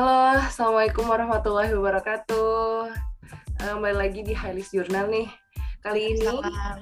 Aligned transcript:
Halo, 0.00 0.40
Assalamualaikum 0.48 1.12
warahmatullahi 1.12 1.76
wabarakatuh. 1.76 2.88
Uh, 3.60 3.72
kembali 3.76 4.00
lagi 4.00 4.24
di 4.24 4.32
Highlis 4.32 4.72
Journal 4.72 5.12
nih. 5.12 5.28
Kali 5.84 6.16
ini, 6.16 6.24
Salam. 6.24 6.80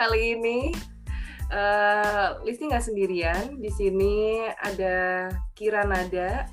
kali 0.00 0.20
ini 0.32 0.72
uh, 1.52 2.40
Listi 2.48 2.72
nggak 2.72 2.80
sendirian. 2.80 3.60
Di 3.60 3.68
sini 3.68 4.40
ada 4.64 5.28
Kira 5.52 5.84
Nada. 5.84 6.48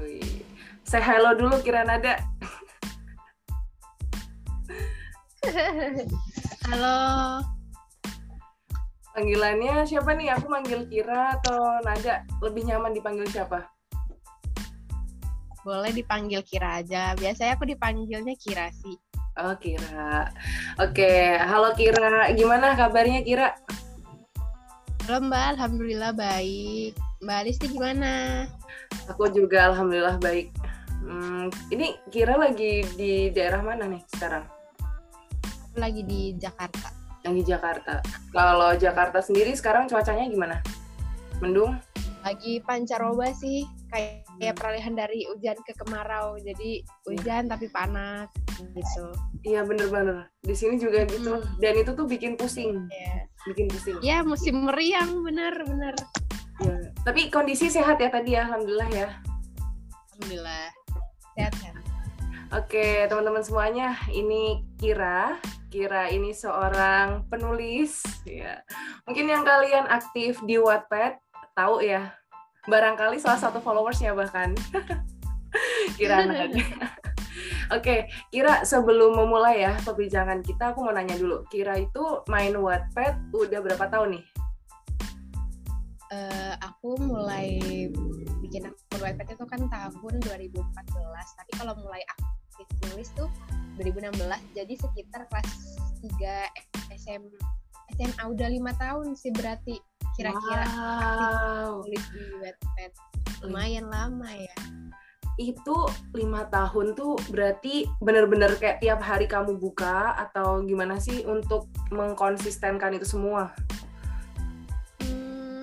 Wih. 0.00 0.40
Say 0.88 1.04
hello 1.04 1.36
dulu 1.36 1.60
Kira 1.60 1.84
Nada. 1.84 2.24
Halo. 6.64 6.96
Panggilannya 9.12 9.84
siapa 9.84 10.16
nih? 10.16 10.32
Aku 10.32 10.48
manggil 10.48 10.88
Kira 10.88 11.36
atau 11.36 11.76
Nada? 11.84 12.24
Lebih 12.40 12.72
nyaman 12.72 12.96
dipanggil 12.96 13.28
siapa? 13.28 13.68
Boleh 15.68 15.92
dipanggil 15.92 16.40
Kira 16.48 16.80
aja. 16.80 17.12
Biasanya 17.12 17.60
aku 17.60 17.68
dipanggilnya 17.68 18.32
Kira 18.40 18.72
sih. 18.72 18.96
Oh, 19.36 19.52
Kira. 19.60 20.32
Oke, 20.80 21.36
halo 21.36 21.76
Kira. 21.76 22.32
Gimana 22.32 22.72
kabarnya 22.72 23.20
Kira? 23.20 23.52
Halo 25.04 25.28
Mbak, 25.28 25.44
Alhamdulillah 25.60 26.16
baik. 26.16 26.96
Mbak 27.20 27.40
Listi 27.44 27.68
gimana? 27.68 28.48
Aku 29.12 29.28
juga 29.28 29.68
alhamdulillah 29.68 30.16
baik. 30.24 30.48
Hmm, 31.04 31.52
ini 31.68 32.00
Kira 32.08 32.40
lagi 32.40 32.88
di 32.96 33.28
daerah 33.28 33.60
mana 33.60 33.84
nih 33.92 34.00
sekarang? 34.16 34.48
Lagi 35.76 36.00
di 36.00 36.32
Jakarta. 36.40 36.88
Yang 37.28 37.34
di 37.36 37.42
Jakarta. 37.44 38.00
Kalau 38.32 38.72
Jakarta 38.72 39.20
sendiri 39.20 39.52
sekarang 39.52 39.84
cuacanya 39.84 40.32
gimana? 40.32 40.64
Mendung? 41.44 41.76
Lagi 42.24 42.64
pancaroba 42.64 43.36
sih. 43.36 43.68
Kayak, 43.88 44.28
kayak 44.36 44.54
peralihan 44.60 44.94
dari 44.94 45.24
hujan 45.28 45.56
ke 45.64 45.72
kemarau. 45.80 46.36
Jadi 46.40 46.84
hujan 47.08 47.48
tapi 47.48 47.72
panas 47.72 48.28
gitu. 48.60 49.06
Iya 49.46 49.64
bener-bener. 49.64 50.28
Di 50.44 50.52
sini 50.52 50.76
juga 50.76 51.08
gitu. 51.08 51.40
Hmm. 51.40 51.56
Dan 51.62 51.80
itu 51.80 51.96
tuh 51.96 52.04
bikin 52.04 52.36
pusing. 52.36 52.84
Ya, 52.92 53.24
Bikin 53.48 53.66
pusing. 53.72 53.96
ya 54.04 54.20
musim 54.20 54.68
meriang 54.68 55.24
bener-bener. 55.24 55.94
Iya. 56.58 56.90
Tapi 57.06 57.30
kondisi 57.30 57.70
sehat 57.70 58.02
ya 58.02 58.10
tadi 58.10 58.34
ya, 58.34 58.50
alhamdulillah 58.50 58.90
ya. 58.90 59.08
Alhamdulillah. 60.18 60.66
Sehat-sehat. 61.38 61.74
Oke, 62.48 63.04
teman-teman 63.06 63.44
semuanya, 63.44 63.94
ini 64.10 64.64
Kira. 64.80 65.36
Kira 65.68 66.08
ini 66.08 66.32
seorang 66.32 67.28
penulis. 67.28 68.00
Ya. 68.24 68.64
Mungkin 69.04 69.28
yang 69.28 69.44
kalian 69.44 69.84
aktif 69.86 70.40
di 70.48 70.56
Wattpad 70.56 71.20
tahu 71.52 71.84
ya. 71.84 72.17
Barangkali 72.68 73.16
salah 73.16 73.40
satu 73.40 73.64
followersnya 73.64 74.12
bahkan. 74.12 74.52
Kira 75.98 76.28
Nada. 76.28 76.52
Oke, 77.76 78.12
Kira 78.28 78.64
sebelum 78.68 79.16
memulai 79.16 79.64
ya 79.64 79.72
perbincangan 79.80 80.44
kita, 80.44 80.76
aku 80.76 80.84
mau 80.84 80.92
nanya 80.92 81.16
dulu. 81.16 81.48
Kira 81.48 81.80
itu 81.80 82.22
main 82.28 82.52
Wattpad 82.52 83.32
udah 83.32 83.60
berapa 83.64 83.84
tahun 83.88 84.20
nih? 84.20 84.24
Eh, 86.08 86.54
aku 86.64 86.96
mulai 87.04 87.60
bikin 88.40 88.64
akun 88.64 89.00
Wattpad 89.00 89.28
itu 89.36 89.44
kan 89.44 89.60
tahun 89.68 90.14
2014 90.24 90.56
tapi 91.36 91.52
kalau 91.60 91.76
mulai 91.84 92.00
aktif 92.16 92.64
nulis 92.88 93.12
tuh 93.12 93.28
2016 93.76 94.16
jadi 94.56 94.72
sekitar 94.72 95.28
kelas 95.28 95.48
3 96.00 96.48
SM, 96.96 97.22
SMA 97.92 98.22
udah 98.24 98.48
lima 98.48 98.72
tahun 98.80 99.12
sih 99.20 99.28
berarti 99.36 99.76
kira-kira 100.16 100.64
Wow. 100.64 101.84
nulis 101.84 102.04
di 102.08 102.17
Wattpad 102.48 102.92
lumayan 103.44 103.86
lama 103.92 104.28
ya. 104.32 104.56
Itu 105.38 105.86
lima 106.16 106.48
tahun 106.50 106.98
tuh 106.98 107.20
berarti 107.30 107.86
bener-bener 108.02 108.56
kayak 108.58 108.82
tiap 108.82 108.98
hari 109.04 109.30
kamu 109.30 109.60
buka 109.60 110.16
atau 110.16 110.64
gimana 110.64 110.98
sih 110.98 111.22
untuk 111.28 111.70
mengkonsistenkan 111.94 112.96
itu 112.98 113.06
semua? 113.06 113.54
Hmm, 115.04 115.62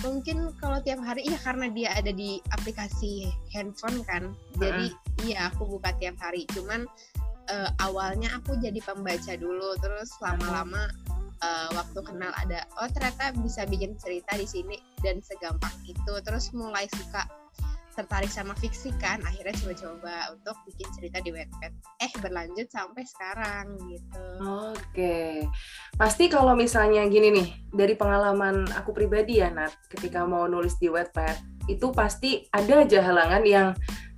mungkin 0.00 0.54
kalau 0.56 0.80
tiap 0.80 1.04
hari 1.04 1.28
iya 1.28 1.36
karena 1.42 1.68
dia 1.68 1.92
ada 1.92 2.14
di 2.14 2.40
aplikasi 2.54 3.28
handphone 3.52 4.00
kan. 4.08 4.32
Jadi 4.56 4.94
iya 5.28 5.52
aku 5.52 5.66
buka 5.76 5.92
tiap 6.00 6.16
hari. 6.22 6.48
Cuman 6.54 6.88
eh, 7.52 7.70
awalnya 7.84 8.32
aku 8.40 8.56
jadi 8.56 8.80
pembaca 8.80 9.36
dulu 9.36 9.76
terus 9.84 10.14
lama-lama 10.24 10.88
eh, 11.44 11.68
waktu 11.76 12.00
kenal 12.00 12.32
ada 12.40 12.64
oh 12.80 12.88
ternyata 12.88 13.36
bisa 13.44 13.68
bikin 13.68 14.00
cerita 14.00 14.32
di 14.40 14.48
sini 14.48 14.80
dan 15.04 15.20
segampang 15.20 15.76
itu. 15.84 16.12
Terus 16.24 16.56
mulai 16.56 16.88
suka 16.88 17.28
tertarik 17.94 18.28
sama 18.28 18.58
fiksi 18.58 18.90
kan 18.98 19.22
akhirnya 19.22 19.54
coba-coba 19.54 20.34
untuk 20.34 20.56
bikin 20.66 20.88
cerita 20.98 21.22
di 21.22 21.30
Wattpad 21.30 21.72
eh 22.02 22.12
berlanjut 22.18 22.66
sampai 22.66 23.06
sekarang 23.06 23.78
gitu. 23.86 24.26
Oke, 24.74 25.46
pasti 25.94 26.26
kalau 26.26 26.58
misalnya 26.58 27.06
gini 27.06 27.30
nih, 27.30 27.48
dari 27.70 27.94
pengalaman 27.94 28.66
aku 28.74 28.90
pribadi 28.90 29.38
ya 29.38 29.48
Nat, 29.54 29.70
ketika 29.86 30.26
mau 30.26 30.50
nulis 30.50 30.74
di 30.82 30.90
Wattpad, 30.90 31.70
itu 31.70 31.86
pasti 31.94 32.44
ada 32.50 32.82
aja 32.82 32.98
halangan 33.00 33.42
yang 33.46 33.68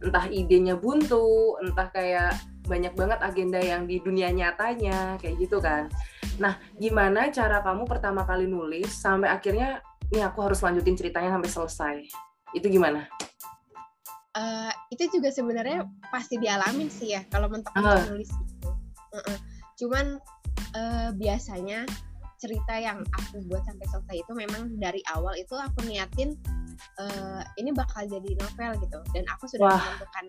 entah 0.00 0.26
idenya 0.32 0.74
buntu, 0.80 1.60
entah 1.60 1.92
kayak 1.92 2.32
banyak 2.66 2.92
banget 2.98 3.18
agenda 3.22 3.58
yang 3.62 3.86
di 3.86 4.02
dunia 4.02 4.28
nyatanya, 4.34 5.16
kayak 5.22 5.36
gitu 5.38 5.62
kan. 5.62 5.88
Nah, 6.36 6.58
gimana 6.76 7.32
cara 7.32 7.64
kamu 7.64 7.88
pertama 7.88 8.26
kali 8.26 8.44
nulis 8.44 8.90
sampai 8.92 9.30
akhirnya, 9.32 9.80
nih 10.12 10.26
aku 10.26 10.44
harus 10.44 10.60
lanjutin 10.60 10.98
ceritanya 10.98 11.32
sampai 11.32 11.50
selesai. 11.50 11.96
Itu 12.52 12.66
gimana? 12.68 13.08
Eh, 14.36 14.72
itu 14.92 15.16
juga 15.16 15.32
sebenarnya 15.32 15.88
pasti 16.12 16.36
dialamin 16.36 16.92
sih 16.92 17.16
ya 17.16 17.24
kalau 17.32 17.48
mentok 17.48 17.72
Ah. 17.72 18.04
nulis 18.04 18.28
itu. 18.28 18.68
Heeh. 19.16 19.38
Cuman 19.80 20.06
eh, 20.76 21.08
biasanya 21.16 21.88
cerita 22.36 22.76
yang 22.76 23.00
aku 23.16 23.40
buat 23.48 23.64
sampai 23.64 23.86
selesai 23.88 24.16
itu 24.20 24.32
memang 24.36 24.76
dari 24.76 25.00
awal 25.08 25.32
itu 25.40 25.56
aku 25.56 25.88
niatin 25.88 26.36
eh, 27.00 27.42
ini 27.56 27.72
bakal 27.72 28.04
jadi 28.04 28.28
novel 28.36 28.76
gitu 28.84 29.00
dan 29.16 29.24
aku 29.32 29.48
sudah 29.48 29.72
Wah. 29.72 29.80
menentukan 29.80 30.26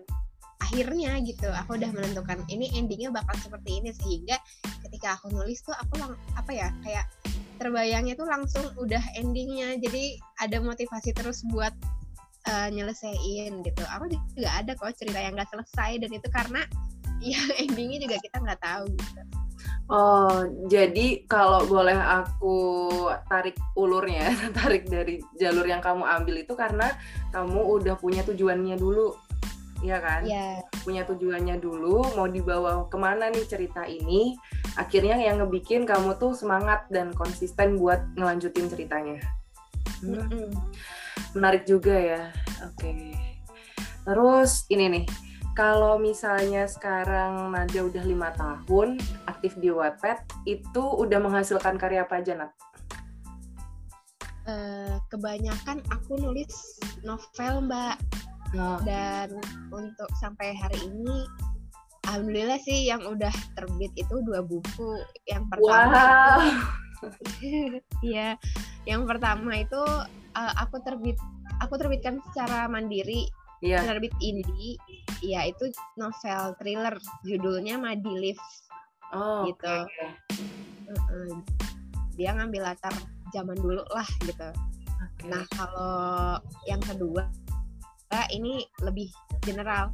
akhirnya 0.68 1.16
gitu 1.24 1.48
aku 1.48 1.80
udah 1.80 1.88
menentukan 1.96 2.44
ini 2.52 2.68
endingnya 2.76 3.08
bakal 3.08 3.32
seperti 3.40 3.80
ini 3.80 3.90
sehingga 3.96 4.36
ketika 4.84 5.16
aku 5.16 5.32
nulis 5.32 5.64
tuh 5.64 5.72
aku 5.72 5.96
lang 5.96 6.12
apa 6.36 6.52
ya 6.52 6.68
kayak 6.84 7.08
terbayangnya 7.56 8.14
tuh 8.14 8.28
langsung 8.28 8.68
udah 8.76 9.00
endingnya 9.16 9.80
jadi 9.80 10.20
ada 10.44 10.60
motivasi 10.60 11.16
terus 11.16 11.40
buat 11.48 11.72
eh, 12.46 12.68
nyelesain 12.70 13.52
gitu. 13.64 13.82
Aku 13.98 14.12
juga 14.12 14.50
ada 14.52 14.72
kok 14.76 14.94
cerita 14.94 15.18
yang 15.18 15.34
nggak 15.34 15.50
selesai 15.50 16.04
dan 16.04 16.10
itu 16.12 16.28
karena 16.30 16.62
ya 17.32 17.40
endingnya 17.58 18.04
juga 18.04 18.16
kita 18.20 18.36
nggak 18.38 18.60
tahu 18.62 18.86
gitu. 18.92 19.22
Oh, 19.88 20.44
jadi 20.68 21.24
kalau 21.24 21.64
boleh 21.64 21.96
aku 21.96 22.56
tarik 23.24 23.56
ulurnya, 23.72 24.36
tarik 24.60 24.84
dari 24.84 25.16
jalur 25.40 25.64
yang 25.64 25.80
kamu 25.80 26.04
ambil 26.04 26.44
itu 26.44 26.52
karena 26.52 26.92
kamu 27.32 27.56
udah 27.56 27.96
punya 27.96 28.20
tujuannya 28.20 28.76
dulu, 28.76 29.16
iya 29.84 29.98
kan? 30.02 30.20
Ya, 30.26 30.62
Punya 30.82 31.06
tujuannya 31.06 31.60
dulu, 31.62 32.02
mau 32.16 32.26
dibawa 32.26 32.86
ke 32.90 32.98
mana 32.98 33.30
nih 33.30 33.46
cerita 33.46 33.84
ini, 33.86 34.34
akhirnya 34.74 35.18
yang 35.18 35.42
ngebikin 35.42 35.86
kamu 35.86 36.16
tuh 36.16 36.34
semangat 36.34 36.86
dan 36.90 37.14
konsisten 37.14 37.78
buat 37.78 38.02
ngelanjutin 38.18 38.66
ceritanya. 38.70 39.18
Hmm, 40.02 40.22
mm-mm. 40.22 40.48
menarik 41.34 41.66
juga 41.66 41.94
ya, 41.94 42.22
oke. 42.62 43.14
Terus 44.06 44.64
ini 44.70 44.86
nih, 44.88 45.04
kalau 45.58 45.98
misalnya 45.98 46.70
sekarang 46.70 47.50
Nadia 47.50 47.82
udah 47.82 48.04
lima 48.06 48.30
tahun 48.38 48.96
aktif 49.26 49.58
di 49.58 49.74
Wattpad, 49.74 50.46
itu 50.46 50.82
udah 50.82 51.18
menghasilkan 51.18 51.74
karya 51.76 52.06
apa 52.06 52.22
aja, 52.22 52.38
Nat? 52.38 52.54
Eh, 54.48 54.96
kebanyakan 55.12 55.84
aku 55.92 56.16
nulis 56.16 56.80
novel 57.04 57.68
mbak 57.68 58.00
Nah, 58.56 58.80
dan 58.80 59.28
untuk 59.68 60.08
sampai 60.16 60.56
hari 60.56 60.80
ini 60.88 61.28
alhamdulillah 62.08 62.56
sih 62.64 62.88
yang 62.88 63.04
udah 63.04 63.32
terbit 63.52 63.92
itu 63.92 64.14
dua 64.24 64.40
buku. 64.40 65.04
Yang 65.28 65.44
pertama 65.52 66.00
wow, 66.00 66.40
Iya, 68.08 68.40
yang 68.88 69.04
pertama 69.04 69.52
itu 69.60 69.82
eh, 70.32 70.52
aku 70.56 70.80
terbit 70.80 71.18
aku 71.60 71.74
terbitkan 71.76 72.22
secara 72.30 72.70
mandiri 72.70 73.28
iya. 73.60 73.84
penerbit 73.84 74.14
indie. 74.24 74.80
Iya, 75.20 75.50
itu 75.50 75.68
novel 75.98 76.54
thriller 76.62 76.94
judulnya 77.26 77.76
Madi 77.76 78.14
Live. 78.16 78.44
Oh, 79.12 79.44
Gitu. 79.48 79.66
oke. 79.66 80.06
Heeh. 80.88 81.32
Dia 82.16 82.34
ngambil 82.34 82.72
latar 82.72 82.94
zaman 83.34 83.58
dulu 83.60 83.82
lah 83.92 84.08
gitu. 84.24 84.50
Oke. 84.98 85.26
Nah, 85.26 85.44
kalau 85.54 86.38
yang 86.66 86.82
kedua 86.82 87.26
ini 88.32 88.64
lebih 88.80 89.08
general. 89.44 89.92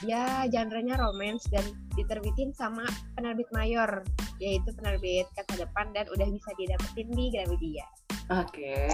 Dia 0.00 0.48
genrenya 0.48 0.96
romance 0.98 1.46
dan 1.52 1.62
diterbitin 1.94 2.50
sama 2.56 2.82
penerbit 3.14 3.46
mayor, 3.52 4.02
yaitu 4.40 4.72
penerbit 4.74 5.28
kata 5.36 5.62
depan 5.62 5.92
dan 5.92 6.08
udah 6.10 6.26
bisa 6.26 6.50
didapetin 6.56 7.08
di 7.12 7.28
Gramedia. 7.30 7.86
Oke. 8.32 8.88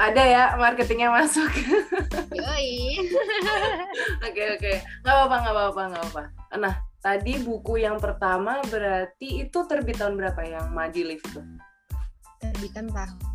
Ada 0.00 0.22
ya 0.24 0.42
marketingnya 0.58 1.12
masuk. 1.12 1.48
Yoi. 2.38 2.98
Oke 4.26 4.42
oke. 4.56 4.72
Nggak 5.04 5.14
apa-apa 5.14 5.36
nggak 5.36 5.54
apa-apa 5.54 5.82
apa. 6.00 6.22
Nah 6.56 6.74
tadi 7.04 7.36
buku 7.44 7.84
yang 7.84 8.00
pertama 8.00 8.64
berarti 8.72 9.46
itu 9.46 9.58
terbit 9.68 10.00
tahun 10.00 10.16
berapa 10.16 10.40
yang 10.48 10.72
Madi 10.72 11.04
Live 11.04 11.22
itu? 11.28 11.44
Terbitan 12.40 12.88
tahun 12.88 13.31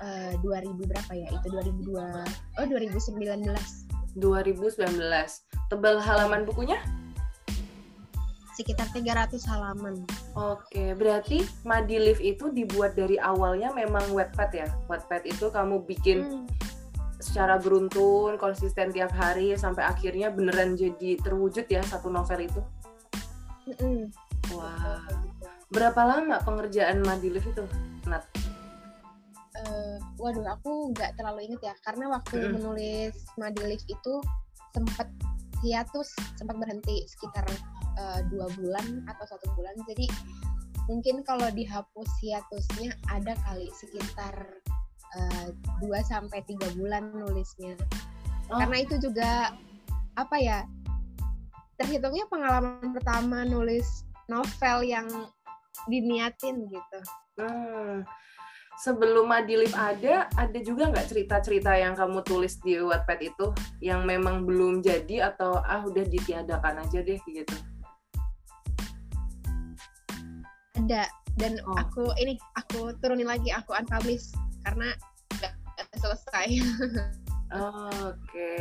eh, 0.00 0.32
2000 0.40 0.88
berapa 0.88 1.12
ya? 1.12 1.28
Itu 1.28 1.46
2002. 1.52 2.24
Oh 2.60 2.66
2019. 2.66 3.48
2019. 4.16 4.88
Tebal 5.72 5.96
halaman 6.00 6.44
bukunya? 6.44 6.80
Sekitar 8.52 8.84
300 8.92 9.40
halaman. 9.48 10.04
Oke, 10.36 10.92
berarti 10.92 11.48
Madi 11.64 11.96
Live 11.96 12.20
itu 12.20 12.52
dibuat 12.52 12.92
dari 12.92 13.16
awalnya 13.16 13.72
memang 13.72 14.12
Wattpad 14.12 14.50
ya? 14.52 14.68
Wattpad 14.92 15.24
itu 15.24 15.48
kamu 15.48 15.88
bikin 15.88 16.18
Hmm. 16.28 16.44
secara 17.16 17.56
beruntun, 17.56 18.36
konsisten 18.36 18.92
tiap 18.92 19.14
hari 19.16 19.56
sampai 19.56 19.88
akhirnya 19.88 20.28
beneran 20.28 20.76
jadi 20.76 21.16
terwujud 21.22 21.64
ya 21.70 21.80
satu 21.86 22.12
novel 22.12 22.44
itu. 22.44 22.60
Mm-mm. 23.62 24.10
Wah, 24.58 25.06
berapa 25.70 26.02
lama 26.02 26.42
pengerjaan 26.42 27.00
Madi 27.06 27.30
Live 27.32 27.46
itu? 27.46 27.64
Nat? 28.10 28.26
Eh, 29.62 29.96
waduh, 30.18 30.42
aku 30.58 30.90
nggak 30.90 31.14
terlalu 31.14 31.46
inget 31.46 31.62
ya, 31.70 31.74
karena 31.86 32.10
waktu 32.10 32.34
Mm-mm. 32.34 32.58
menulis 32.58 33.14
Madilif 33.38 33.82
itu 33.86 34.14
sempat 34.74 35.06
hiatus, 35.62 36.10
sempat 36.34 36.58
berhenti 36.58 37.06
sekitar 37.06 37.46
eh, 37.94 38.20
dua 38.26 38.50
bulan 38.58 39.06
atau 39.06 39.24
satu 39.30 39.46
bulan. 39.54 39.78
Jadi 39.86 40.10
mungkin 40.90 41.22
kalau 41.22 41.46
dihapus 41.54 42.10
hiatusnya 42.18 42.90
ada 43.14 43.38
kali 43.46 43.70
sekitar 43.70 44.34
eh, 45.14 45.46
dua 45.78 46.02
sampai 46.02 46.42
tiga 46.50 46.66
bulan 46.74 47.14
nulisnya. 47.14 47.78
Oh. 48.50 48.58
Karena 48.58 48.82
itu 48.82 48.98
juga 48.98 49.54
apa 50.18 50.36
ya? 50.42 50.66
Terhitungnya 51.78 52.26
pengalaman 52.26 52.90
pertama 52.90 53.46
nulis 53.46 54.02
novel 54.26 54.82
yang 54.82 55.06
diniatin 55.86 56.66
gitu. 56.66 56.98
Hmm. 57.38 58.02
Sebelum 58.82 59.30
Madi 59.30 59.54
Live 59.54 59.78
ada, 59.78 60.26
ada 60.34 60.58
juga 60.58 60.90
nggak 60.90 61.06
cerita-cerita 61.06 61.70
yang 61.78 61.94
kamu 61.94 62.18
tulis 62.26 62.58
di 62.58 62.82
Wattpad 62.82 63.20
itu 63.22 63.54
yang 63.78 64.02
memang 64.02 64.42
belum 64.42 64.82
jadi 64.82 65.30
atau 65.30 65.62
ah 65.62 65.86
udah 65.86 66.02
ditiadakan 66.02 66.82
aja 66.82 66.98
deh 66.98 67.22
gitu? 67.30 67.54
ada 70.82 71.06
dan 71.38 71.62
Oh. 71.62 71.78
aku 71.78 72.10
ini 72.18 72.34
aku 72.58 72.90
turunin 72.98 73.30
lagi 73.30 73.54
aku 73.54 73.70
unpublish 73.70 74.34
karena 74.66 74.90
nggak 75.38 75.54
selesai 76.02 76.48
Oke. 78.02 78.56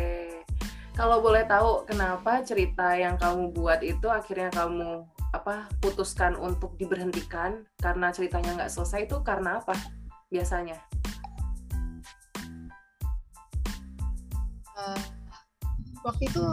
Kalau 0.94 1.24
boleh 1.24 1.48
tahu 1.48 1.88
kenapa 1.88 2.44
cerita 2.44 2.94
yang 2.94 3.16
kamu 3.16 3.56
buat 3.56 3.80
itu 3.82 4.06
akhirnya 4.12 4.52
kamu 4.52 5.08
apa 5.32 5.72
putuskan 5.80 6.36
untuk 6.36 6.76
diberhentikan 6.76 7.64
karena 7.80 8.12
ceritanya 8.12 8.60
nggak 8.60 8.72
selesai 8.72 9.08
itu 9.08 9.18
karena 9.24 9.64
apa 9.64 9.74
biasanya? 10.32 10.80
Eh, 14.80 15.02
waktu 16.02 16.24
itu 16.26 16.46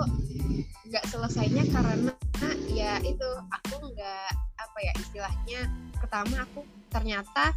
nggak 0.89 1.05
selesainya 1.09 1.65
karena 1.73 2.13
ya 2.69 3.01
itu 3.01 3.29
aku 3.49 3.77
nggak 3.93 4.31
apa 4.59 4.79
ya 4.85 4.93
istilahnya 5.01 5.61
pertama 5.97 6.45
aku 6.45 6.65
ternyata 6.93 7.53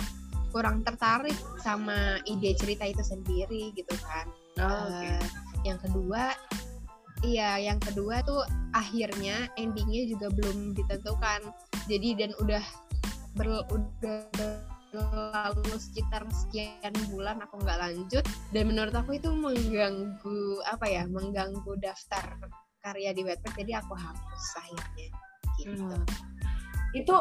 kurang 0.51 0.83
tertarik 0.83 1.35
sama 1.63 2.19
ide 2.27 2.55
cerita 2.55 2.83
itu 2.87 3.03
sendiri 3.03 3.71
gitu 3.75 3.95
kan 4.03 4.27
Oh. 4.59 4.91
Eh, 4.99 5.23
yang 5.63 5.79
kedua 5.79 6.35
iya 7.23 7.55
yang 7.55 7.79
kedua 7.79 8.19
tuh 8.27 8.43
akhirnya 8.75 9.47
endingnya 9.55 10.03
juga 10.11 10.27
belum 10.27 10.75
ditentukan 10.75 11.55
jadi 11.87 12.09
dan 12.19 12.31
udah 12.43 12.63
ber, 13.39 13.63
udah 13.71 14.27
berlalu 14.91 15.71
sekitar 15.79 16.27
sekian 16.29 16.93
bulan 17.09 17.39
aku 17.39 17.59
nggak 17.63 17.79
lanjut 17.79 18.23
dan 18.51 18.63
menurut 18.67 18.91
aku 18.91 19.15
itu 19.17 19.31
mengganggu 19.31 20.61
apa 20.67 20.85
ya 20.87 21.03
mengganggu 21.07 21.73
daftar 21.79 22.35
karya 22.83 23.15
di 23.15 23.23
Wattpad 23.23 23.53
jadi 23.55 23.79
aku 23.79 23.93
hapus 23.95 24.45
akhirnya 24.59 25.07
gitu 25.07 25.17
Hmm. 25.61 26.01
Itu 26.97 27.13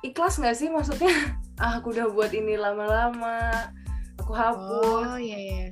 ikhlas 0.00 0.40
nggak 0.40 0.56
sih 0.56 0.68
maksudnya? 0.72 1.12
Ah, 1.54 1.78
aku 1.78 1.94
udah 1.94 2.10
buat 2.10 2.34
ini 2.34 2.58
lama-lama, 2.58 3.70
aku 4.18 4.34
hapus. 4.34 5.06
oh 5.06 5.20
iya 5.22 5.38
iya 5.38 5.66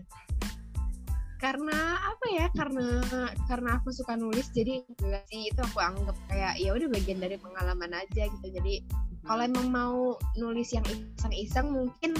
karena 1.43 1.99
apa 2.07 2.27
ya 2.31 2.47
karena 2.55 3.03
karena 3.51 3.71
aku 3.83 3.91
suka 3.91 4.15
nulis 4.15 4.47
jadi 4.55 4.87
sih 5.27 5.51
itu 5.51 5.59
aku 5.59 5.83
anggap 5.83 6.15
kayak 6.31 6.55
ya 6.63 6.71
udah 6.71 6.87
bagian 6.87 7.19
dari 7.19 7.35
pengalaman 7.35 7.99
aja 7.99 8.31
gitu 8.31 8.47
jadi 8.47 8.87
kalau 9.23 9.43
emang 9.47 9.71
mau 9.71 10.19
nulis 10.35 10.75
yang 10.75 10.83
iseng-iseng 10.91 11.71
mungkin 11.71 12.11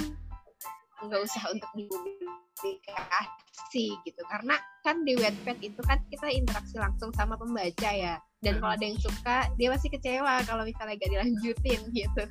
nggak 1.03 1.19
usah 1.19 1.51
untuk 1.51 1.67
dipublikasi 1.75 2.71
gitu. 4.07 4.23
Karena 4.31 4.55
kan 4.87 5.03
di 5.03 5.19
Wattpad 5.19 5.59
itu 5.67 5.83
kan 5.83 5.99
kita 6.07 6.31
interaksi 6.31 6.79
langsung 6.79 7.11
sama 7.19 7.35
pembaca 7.35 7.91
ya. 7.91 8.23
Dan 8.43 8.63
kalau 8.63 8.75
ada 8.75 8.87
yang 8.87 8.99
suka 9.03 9.51
dia 9.59 9.71
pasti 9.71 9.91
kecewa 9.91 10.43
kalau 10.47 10.63
misalnya 10.67 10.99
gak 10.99 11.11
dilanjutin 11.11 11.81
gitu. 11.95 12.23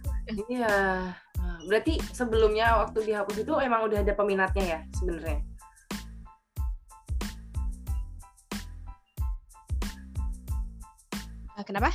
Iya. 0.51 1.15
Nah, 1.39 1.59
berarti 1.67 1.99
sebelumnya 2.11 2.79
waktu 2.79 3.11
dihapus 3.11 3.43
itu 3.43 3.53
emang 3.59 3.87
udah 3.87 4.03
ada 4.03 4.13
peminatnya 4.15 4.63
ya 4.63 4.79
sebenarnya? 4.95 5.39
Ah, 11.59 11.63
kenapa 11.67 11.91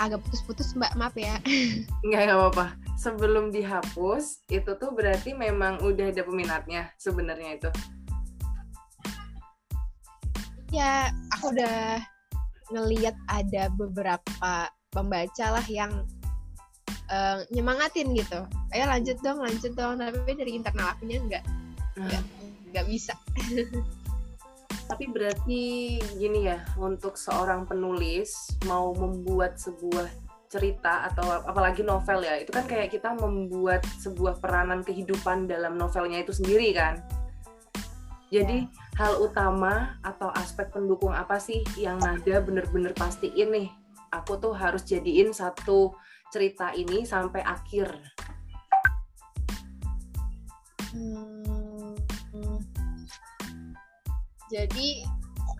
agak 0.00 0.24
putus-putus 0.24 0.72
mbak 0.72 0.96
maaf 0.96 1.12
ya. 1.14 1.36
Enggak, 2.04 2.20
nggak 2.26 2.38
apa-apa. 2.40 2.66
Sebelum 2.96 3.52
dihapus, 3.52 4.44
itu 4.48 4.70
tuh 4.80 4.90
berarti 4.96 5.36
memang 5.36 5.80
udah 5.84 6.08
ada 6.08 6.22
peminatnya 6.24 6.88
sebenarnya 6.96 7.60
itu. 7.60 7.70
ya 10.70 11.10
aku 11.34 11.50
udah 11.50 11.98
ngeliat 12.70 13.18
ada 13.26 13.66
beberapa 13.74 14.70
pembaca 14.94 15.46
lah 15.58 15.66
yang 15.66 16.06
eh, 17.10 17.42
nyemangatin 17.50 18.14
gitu. 18.14 18.46
Ayo 18.70 18.86
lanjut 18.86 19.18
dong 19.20 19.42
lanjut 19.42 19.74
dong. 19.74 19.98
Tapi 19.98 20.30
dari 20.38 20.54
internal 20.54 20.94
akunya 20.94 21.18
nggak 21.26 21.44
Nah, 21.98 22.22
nggak 22.70 22.86
bisa 22.86 23.14
tapi 24.90 25.06
berarti 25.06 25.62
gini 26.18 26.50
ya, 26.50 26.58
untuk 26.74 27.14
seorang 27.14 27.62
penulis 27.62 28.58
mau 28.66 28.90
membuat 28.90 29.54
sebuah 29.54 30.10
cerita 30.50 31.06
atau 31.06 31.46
apalagi 31.46 31.86
novel 31.86 32.26
ya, 32.26 32.42
itu 32.42 32.50
kan 32.50 32.66
kayak 32.66 32.90
kita 32.90 33.14
membuat 33.14 33.86
sebuah 34.02 34.42
peranan 34.42 34.82
kehidupan 34.82 35.46
dalam 35.46 35.78
novelnya 35.78 36.26
itu 36.26 36.34
sendiri 36.34 36.74
kan. 36.74 36.98
Jadi 38.34 38.66
hal 38.98 39.22
utama 39.22 39.94
atau 40.02 40.34
aspek 40.34 40.74
pendukung 40.74 41.14
apa 41.14 41.38
sih 41.38 41.62
yang 41.78 42.02
Nada 42.02 42.42
bener-bener 42.42 42.90
pastiin 42.98 43.54
nih? 43.54 43.68
Aku 44.10 44.42
tuh 44.42 44.54
harus 44.58 44.82
jadiin 44.82 45.30
satu 45.30 45.94
cerita 46.34 46.74
ini 46.74 47.06
sampai 47.06 47.46
akhir. 47.46 47.94
Hmm, 50.90 51.29
jadi 54.50 55.06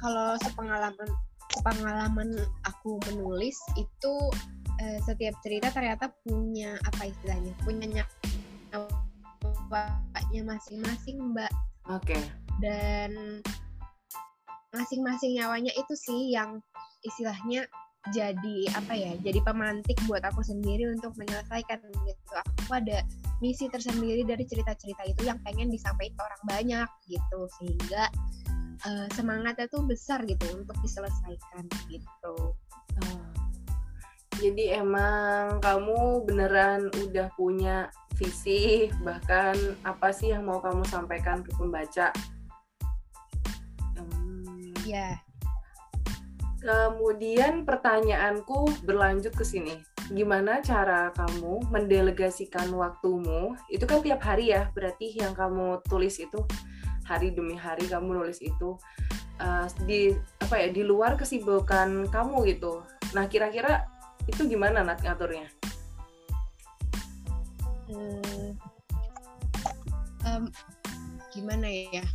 kalau 0.03 0.37
sepengalaman 0.43 1.09
sepengalaman 1.51 2.31
aku 2.67 2.99
menulis 3.11 3.59
itu 3.75 4.15
eh, 4.83 4.99
setiap 5.07 5.35
cerita 5.43 5.71
ternyata 5.75 6.11
punya 6.27 6.79
apa 6.87 7.11
istilahnya 7.11 7.53
punya 7.63 7.87
nyawanya 8.71 10.43
masing-masing 10.47 11.19
mbak 11.35 11.51
Oke. 11.91 12.19
dan 12.63 13.43
masing-masing 14.71 15.35
nyawanya 15.39 15.75
itu 15.75 15.95
sih 15.99 16.31
yang 16.31 16.63
istilahnya 17.03 17.67
jadi 18.09 18.57
apa 18.81 18.97
ya 18.97 19.13
jadi 19.21 19.45
pemantik 19.45 20.01
buat 20.09 20.25
aku 20.25 20.41
sendiri 20.41 20.89
untuk 20.89 21.13
menyelesaikan 21.21 21.85
gitu 21.85 22.33
aku 22.33 22.73
ada 22.73 23.05
misi 23.45 23.69
tersendiri 23.69 24.25
dari 24.25 24.49
cerita-cerita 24.49 25.05
itu 25.05 25.29
yang 25.29 25.37
pengen 25.45 25.69
disampaikan 25.69 26.17
ke 26.17 26.23
orang 26.25 26.43
banyak 26.49 26.89
gitu 27.13 27.41
sehingga 27.61 28.09
eh, 28.87 29.07
semangatnya 29.13 29.67
tuh 29.69 29.85
besar 29.85 30.25
gitu 30.25 30.45
untuk 30.57 30.77
diselesaikan 30.81 31.65
gitu 31.91 32.55
Oh. 33.01 33.23
Jadi 34.41 34.73
emang 34.73 35.61
kamu 35.61 36.25
beneran 36.25 36.89
udah 36.97 37.29
punya 37.37 37.93
visi 38.17 38.89
bahkan 39.05 39.57
apa 39.85 40.13
sih 40.13 40.33
yang 40.33 40.49
mau 40.49 40.61
kamu 40.65 40.85
sampaikan 40.89 41.45
ke 41.45 41.53
pembaca? 41.57 42.09
Hmm. 43.97 44.75
ya 44.89 45.21
Kemudian 46.61 47.65
pertanyaanku 47.65 48.85
berlanjut 48.85 49.33
ke 49.33 49.45
sini. 49.45 49.81
gimana 50.11 50.59
cara 50.59 51.15
kamu 51.15 51.71
mendelegasikan 51.71 52.67
waktumu? 52.75 53.55
Itu 53.71 53.87
kan 53.87 54.03
tiap 54.03 54.19
hari 54.27 54.51
ya, 54.51 54.67
berarti 54.75 55.15
yang 55.15 55.39
kamu 55.39 55.79
tulis 55.87 56.19
itu 56.19 56.43
hari 57.11 57.35
demi 57.35 57.59
hari 57.59 57.91
kamu 57.91 58.23
nulis 58.23 58.39
itu 58.39 58.79
uh, 59.43 59.67
di 59.83 60.15
apa 60.39 60.55
ya 60.63 60.69
di 60.71 60.87
luar 60.87 61.19
kesibukan 61.19 62.07
kamu 62.07 62.47
gitu. 62.55 62.87
Nah 63.11 63.27
kira-kira 63.27 63.91
itu 64.31 64.47
gimana 64.47 64.87
Nat 64.87 65.03
ngaturnya? 65.03 65.51
Hmm, 67.91 68.55
um, 70.23 70.45
gimana 71.35 71.67
ya? 71.67 72.07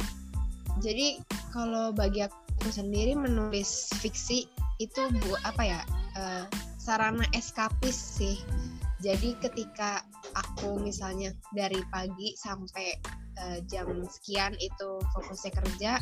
Jadi 0.79 1.19
kalau 1.51 1.91
bagi 1.91 2.23
aku 2.23 2.71
sendiri 2.71 3.11
menulis 3.19 3.91
fiksi 3.99 4.47
itu 4.79 5.01
bu 5.11 5.35
apa 5.43 5.63
ya 5.63 5.81
uh, 6.15 6.47
sarana 6.79 7.27
eskapis 7.35 7.95
sih. 7.95 8.39
Jadi 9.05 9.37
ketika 9.37 10.01
aku 10.33 10.81
misalnya 10.81 11.29
dari 11.53 11.77
pagi 11.93 12.33
sampai 12.33 12.97
uh, 13.37 13.61
jam 13.69 13.85
sekian 14.09 14.57
itu 14.57 14.97
fokusnya 15.13 15.53
kerja, 15.53 16.01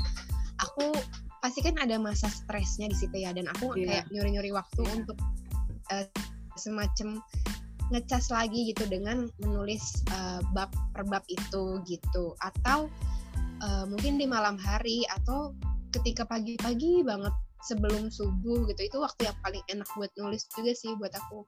aku 0.64 0.96
pasti 1.44 1.60
kan 1.60 1.76
ada 1.84 2.00
masa 2.00 2.32
stresnya 2.32 2.88
di 2.88 2.96
situ 2.96 3.20
ya 3.20 3.36
dan 3.36 3.52
aku 3.52 3.76
yeah. 3.76 4.00
kayak 4.00 4.06
nyuri-nyuri 4.16 4.56
waktu 4.56 4.88
yeah. 4.88 4.96
untuk 4.96 5.20
uh, 5.92 6.08
semacam 6.56 7.20
ngecas 7.92 8.32
lagi 8.32 8.72
gitu 8.72 8.88
dengan 8.88 9.28
menulis 9.44 10.08
uh, 10.16 10.40
bab 10.56 10.72
per 10.96 11.04
bab 11.04 11.28
itu 11.28 11.84
gitu 11.84 12.32
atau 12.40 12.88
uh, 13.60 13.84
mungkin 13.92 14.16
di 14.16 14.24
malam 14.24 14.56
hari 14.56 15.04
atau 15.20 15.52
ketika 15.92 16.24
pagi-pagi 16.24 17.04
banget 17.04 17.36
sebelum 17.68 18.08
subuh 18.08 18.64
gitu 18.72 18.82
itu 18.88 18.98
waktu 19.04 19.28
yang 19.28 19.38
paling 19.44 19.64
enak 19.68 19.88
buat 20.00 20.12
nulis 20.16 20.48
juga 20.56 20.72
sih 20.72 20.96
buat 20.96 21.12
aku 21.12 21.44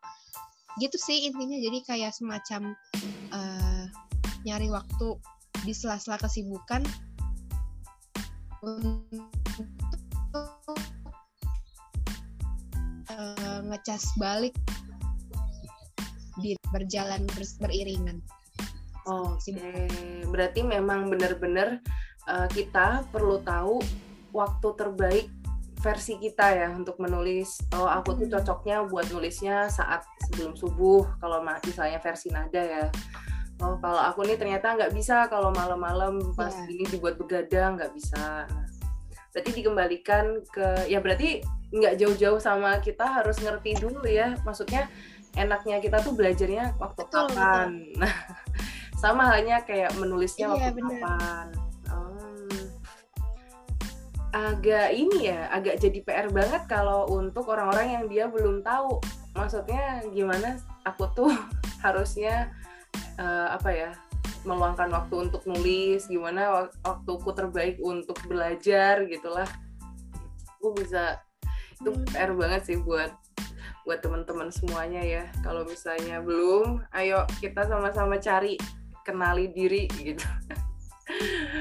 gitu 0.79 0.97
sih 0.99 1.31
intinya 1.31 1.55
jadi 1.55 1.79
kayak 1.87 2.11
semacam 2.11 2.75
uh, 3.31 3.85
nyari 4.43 4.67
waktu 4.67 5.07
di 5.63 5.71
sela-sela 5.71 6.19
kesibukan 6.19 6.83
uh, 13.15 13.59
ngecas 13.65 14.03
balik 14.19 14.53
di 16.43 16.51
berjalan 16.75 17.23
ber, 17.31 17.43
beriringan. 17.63 18.19
Oh, 19.05 19.37
berarti 20.33 20.65
memang 20.65 21.07
benar-benar 21.13 21.79
uh, 22.27 22.49
kita 22.51 23.05
perlu 23.13 23.39
tahu 23.45 23.79
waktu 24.35 24.67
terbaik 24.75 25.27
versi 25.85 26.17
kita 26.17 26.49
ya 26.49 26.67
untuk 26.73 26.97
menulis. 26.97 27.61
Oh, 27.77 27.85
aku 27.85 28.17
tuh 28.17 28.25
hmm. 28.25 28.33
cocoknya 28.41 28.77
buat 28.89 29.05
nulisnya 29.13 29.69
saat 29.69 30.01
sebelum 30.25 30.57
subuh 30.57 31.05
kalau 31.21 31.45
misalnya 31.61 32.01
versi 32.01 32.33
nada 32.33 32.57
ya. 32.57 32.89
Oh, 33.61 33.77
kalau 33.77 34.01
aku 34.01 34.25
nih 34.25 34.35
ternyata 34.35 34.73
nggak 34.73 34.91
bisa 34.97 35.29
kalau 35.29 35.53
malam-malam 35.53 36.33
pas 36.33 36.51
yeah. 36.51 36.73
ini 36.73 36.89
dibuat 36.89 37.21
begadang 37.21 37.77
nggak 37.77 37.93
bisa. 37.93 38.49
Nah, 38.49 38.65
berarti 39.29 39.49
dikembalikan 39.53 40.41
ke 40.49 40.89
ya 40.89 40.97
berarti 40.99 41.45
nggak 41.69 42.01
jauh-jauh 42.01 42.41
sama 42.41 42.81
kita 42.81 43.05
harus 43.05 43.37
ngerti 43.37 43.77
dulu 43.77 44.01
ya. 44.09 44.33
Maksudnya 44.41 44.89
enaknya 45.37 45.77
kita 45.79 46.01
tuh 46.01 46.17
belajarnya 46.17 46.81
waktu 46.81 47.05
betul, 47.05 47.29
kapan. 47.29 47.93
Nah, 48.01 48.15
sama 49.05 49.29
halnya 49.29 49.61
kayak 49.61 49.93
menulisnya 50.01 50.49
iya, 50.49 50.53
waktu 50.73 50.81
bener. 50.81 50.97
kapan. 50.97 51.64
Agak 54.35 54.91
ini 54.91 55.31
ya, 55.31 55.47
agak 55.47 55.79
jadi 55.79 56.03
PR 56.03 56.27
banget 56.27 56.67
kalau 56.67 57.07
untuk 57.07 57.47
orang-orang 57.47 57.95
yang 57.95 58.05
dia 58.11 58.25
belum 58.27 58.67
tahu. 58.67 58.99
Maksudnya 59.31 60.03
gimana? 60.11 60.59
Aku 60.83 61.07
tuh 61.15 61.31
harusnya 61.85 62.51
uh, 63.15 63.55
apa 63.55 63.71
ya? 63.71 63.91
meluangkan 64.45 64.93
waktu 64.93 65.15
untuk 65.25 65.41
nulis, 65.49 66.05
gimana 66.05 66.69
waktuku 66.85 67.33
terbaik 67.33 67.81
untuk 67.81 68.15
belajar 68.29 69.01
gitulah. 69.09 69.49
Aku 70.61 70.77
bisa 70.77 71.17
itu 71.81 71.91
hmm. 71.91 72.05
PR 72.13 72.31
banget 72.37 72.61
sih 72.69 72.77
buat 72.79 73.11
buat 73.83 73.99
teman-teman 74.01 74.53
semuanya 74.53 75.01
ya. 75.01 75.23
Kalau 75.41 75.65
misalnya 75.65 76.21
belum, 76.21 76.85
ayo 76.93 77.25
kita 77.41 77.65
sama-sama 77.65 78.21
cari 78.21 78.57
kenali 79.05 79.49
diri 79.49 79.89
gitu. 79.89 80.21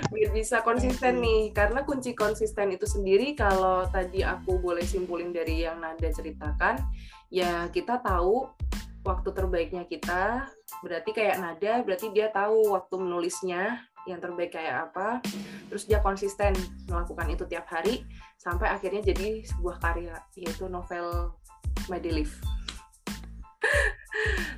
Biar 0.09 0.31
bisa 0.33 0.65
konsisten 0.65 1.21
nih, 1.21 1.53
karena 1.53 1.85
kunci 1.85 2.17
konsisten 2.17 2.73
itu 2.73 2.89
sendiri 2.89 3.37
kalau 3.37 3.85
tadi 3.93 4.25
aku 4.25 4.57
boleh 4.57 4.85
simpulin 4.85 5.31
dari 5.31 5.69
yang 5.69 5.85
Nada 5.85 6.09
ceritakan, 6.09 6.81
ya 7.29 7.69
kita 7.69 8.01
tahu 8.01 8.49
waktu 9.05 9.29
terbaiknya 9.37 9.85
kita, 9.85 10.49
berarti 10.81 11.11
kayak 11.13 11.41
Nada, 11.41 11.85
berarti 11.85 12.09
dia 12.11 12.33
tahu 12.33 12.73
waktu 12.73 12.97
menulisnya 12.97 13.85
yang 14.09 14.21
terbaik 14.21 14.57
kayak 14.57 14.91
apa, 14.91 15.21
terus 15.69 15.85
dia 15.89 16.01
konsisten 16.01 16.53
melakukan 16.89 17.29
itu 17.33 17.45
tiap 17.49 17.69
hari 17.69 18.05
sampai 18.37 18.69
akhirnya 18.69 19.01
jadi 19.01 19.41
sebuah 19.49 19.81
karya 19.81 20.17
yaitu 20.37 20.69
novel 20.69 21.33
My 21.89 22.01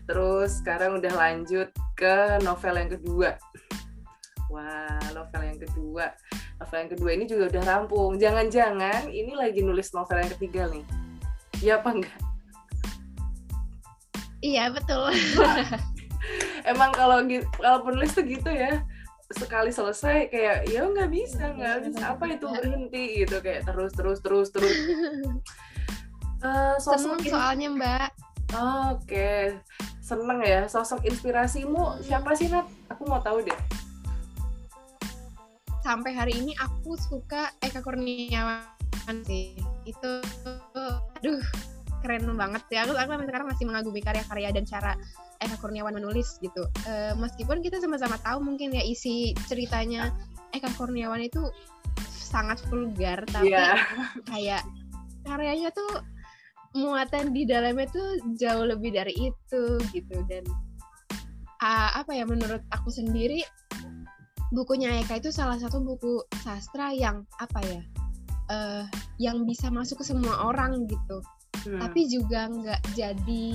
Terus 0.07 0.63
sekarang 0.63 1.03
udah 1.03 1.13
lanjut 1.15 1.69
ke 1.99 2.39
novel 2.43 2.75
yang 2.79 2.91
kedua. 2.95 3.39
Wah, 4.53 5.03
novel 5.11 5.43
yang 5.43 5.59
kedua. 5.59 6.07
Novel 6.63 6.79
yang 6.81 6.91
kedua 6.95 7.11
ini 7.15 7.25
juga 7.27 7.45
udah 7.51 7.63
rampung. 7.67 8.13
Jangan-jangan 8.17 9.11
ini 9.11 9.33
lagi 9.35 9.61
nulis 9.63 9.91
novel 9.91 10.23
yang 10.23 10.31
ketiga 10.39 10.63
nih. 10.71 10.85
Iya 11.63 11.73
apa 11.83 11.89
enggak? 11.93 12.19
Iya, 14.45 14.65
betul. 14.71 15.11
Emang 16.71 16.91
kalau 16.95 17.23
kalau 17.59 17.79
penulis 17.87 18.15
tuh 18.15 18.27
gitu 18.27 18.51
ya 18.51 18.83
sekali 19.35 19.75
selesai 19.75 20.31
kayak 20.31 20.71
ya 20.71 20.87
nggak 20.87 21.11
bisa 21.11 21.51
nggak 21.51 21.91
bisa 21.91 22.15
apa 22.15 22.31
itu 22.31 22.47
berhenti 22.47 23.27
gitu 23.27 23.43
kayak 23.43 23.67
terus 23.67 23.91
terus 23.95 24.19
terus 24.23 24.49
terus 24.55 24.77
Uh, 26.45 26.77
sosok 26.85 27.17
Seneng 27.17 27.33
soalnya 27.33 27.69
Mbak. 27.73 28.09
Oke, 28.53 29.01
okay. 29.01 29.43
seneng 30.05 30.45
ya. 30.45 30.69
Sosok 30.69 31.01
inspirasimu 31.09 31.97
siapa 32.05 32.37
sih 32.37 32.53
Nat? 32.53 32.69
Aku 32.93 33.09
mau 33.09 33.25
tahu 33.25 33.41
deh. 33.41 33.57
Sampai 35.87 36.19
hari 36.19 36.35
ini 36.35 36.51
aku 36.59 36.99
suka 36.99 37.55
Eka 37.63 37.79
Kurniawan 37.79 38.67
sih. 39.23 39.55
Itu, 39.87 40.19
aduh, 41.23 41.39
keren 42.03 42.27
banget 42.35 42.67
ya. 42.75 42.83
Aku, 42.83 42.99
aku 42.99 43.15
sampai 43.15 43.29
sekarang 43.31 43.47
masih 43.47 43.65
mengagumi 43.71 44.03
karya-karya 44.03 44.51
dan 44.51 44.67
cara 44.67 44.99
Eka 45.39 45.55
Kurniawan 45.63 45.95
menulis 45.95 46.43
gitu. 46.43 46.67
Uh, 46.91 47.15
meskipun 47.23 47.63
kita 47.63 47.79
sama-sama 47.79 48.19
tahu 48.19 48.43
mungkin 48.43 48.75
ya 48.75 48.83
isi 48.83 49.31
ceritanya 49.47 50.11
Eka 50.51 50.75
Kurniawan 50.75 51.23
itu 51.23 51.47
sangat 52.11 52.59
vulgar, 52.67 53.23
tapi 53.31 53.55
yeah. 53.55 53.79
kayak 54.27 54.67
karyanya 55.23 55.71
tuh 55.71 56.03
muatan 56.75 57.31
di 57.31 57.47
dalamnya 57.47 57.87
tuh 57.95 58.19
jauh 58.35 58.67
lebih 58.67 58.91
dari 58.91 59.15
itu 59.15 59.63
gitu 59.95 60.17
dan 60.27 60.43
uh, 61.63 61.91
apa 61.95 62.11
ya 62.11 62.27
menurut 62.27 62.61
aku 62.75 62.91
sendiri 62.93 63.41
bukunya 64.55 65.03
Eka 65.03 65.19
itu 65.19 65.35
salah 65.35 65.59
satu 65.59 65.83
buku 65.83 66.23
sastra 66.43 66.95
yang 66.95 67.27
apa 67.43 67.61
ya 67.67 67.83
uh, 68.51 68.85
yang 69.19 69.43
bisa 69.47 69.71
masuk 69.71 70.03
ke 70.03 70.05
semua 70.07 70.51
orang 70.51 70.87
gitu. 70.87 71.23
Hmm. 71.67 71.83
tapi 71.83 72.07
juga 72.07 72.47
nggak 72.47 72.95
jadi 72.95 73.49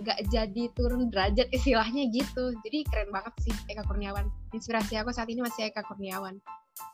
nggak 0.00 0.20
jadi 0.32 0.62
turun 0.72 1.12
derajat 1.12 1.48
istilahnya 1.52 2.08
gitu. 2.08 2.54
Jadi 2.64 2.78
keren 2.88 3.10
banget 3.12 3.34
sih 3.44 3.54
Eka 3.68 3.84
Kurniawan. 3.84 4.30
Inspirasi 4.56 4.96
aku 4.96 5.12
saat 5.12 5.28
ini 5.28 5.44
masih 5.44 5.68
Eka 5.68 5.84
Kurniawan. 5.84 6.40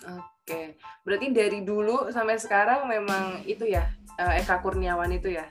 Oke, 0.08 0.74
berarti 1.06 1.30
dari 1.30 1.62
dulu 1.62 2.10
sampai 2.10 2.40
sekarang 2.42 2.90
memang 2.90 3.46
itu 3.46 3.68
ya 3.70 3.86
uh, 4.18 4.34
Eka 4.34 4.58
Kurniawan 4.58 5.14
itu 5.14 5.38
ya? 5.38 5.46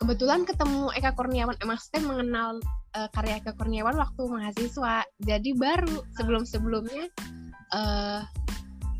Kebetulan 0.00 0.48
ketemu 0.48 0.88
Eka 0.96 1.12
Kurniawan, 1.12 1.56
emang 1.60 1.78
eh, 1.78 1.84
saya 1.84 2.02
mengenal 2.02 2.58
uh, 2.96 3.08
karya 3.12 3.40
Eka 3.40 3.52
Kurniawan 3.56 3.96
waktu 3.96 4.22
mahasiswa. 4.28 5.04
Jadi 5.22 5.50
baru 5.56 6.04
sebelum-sebelumnya 6.16 7.08
uh, 7.74 8.20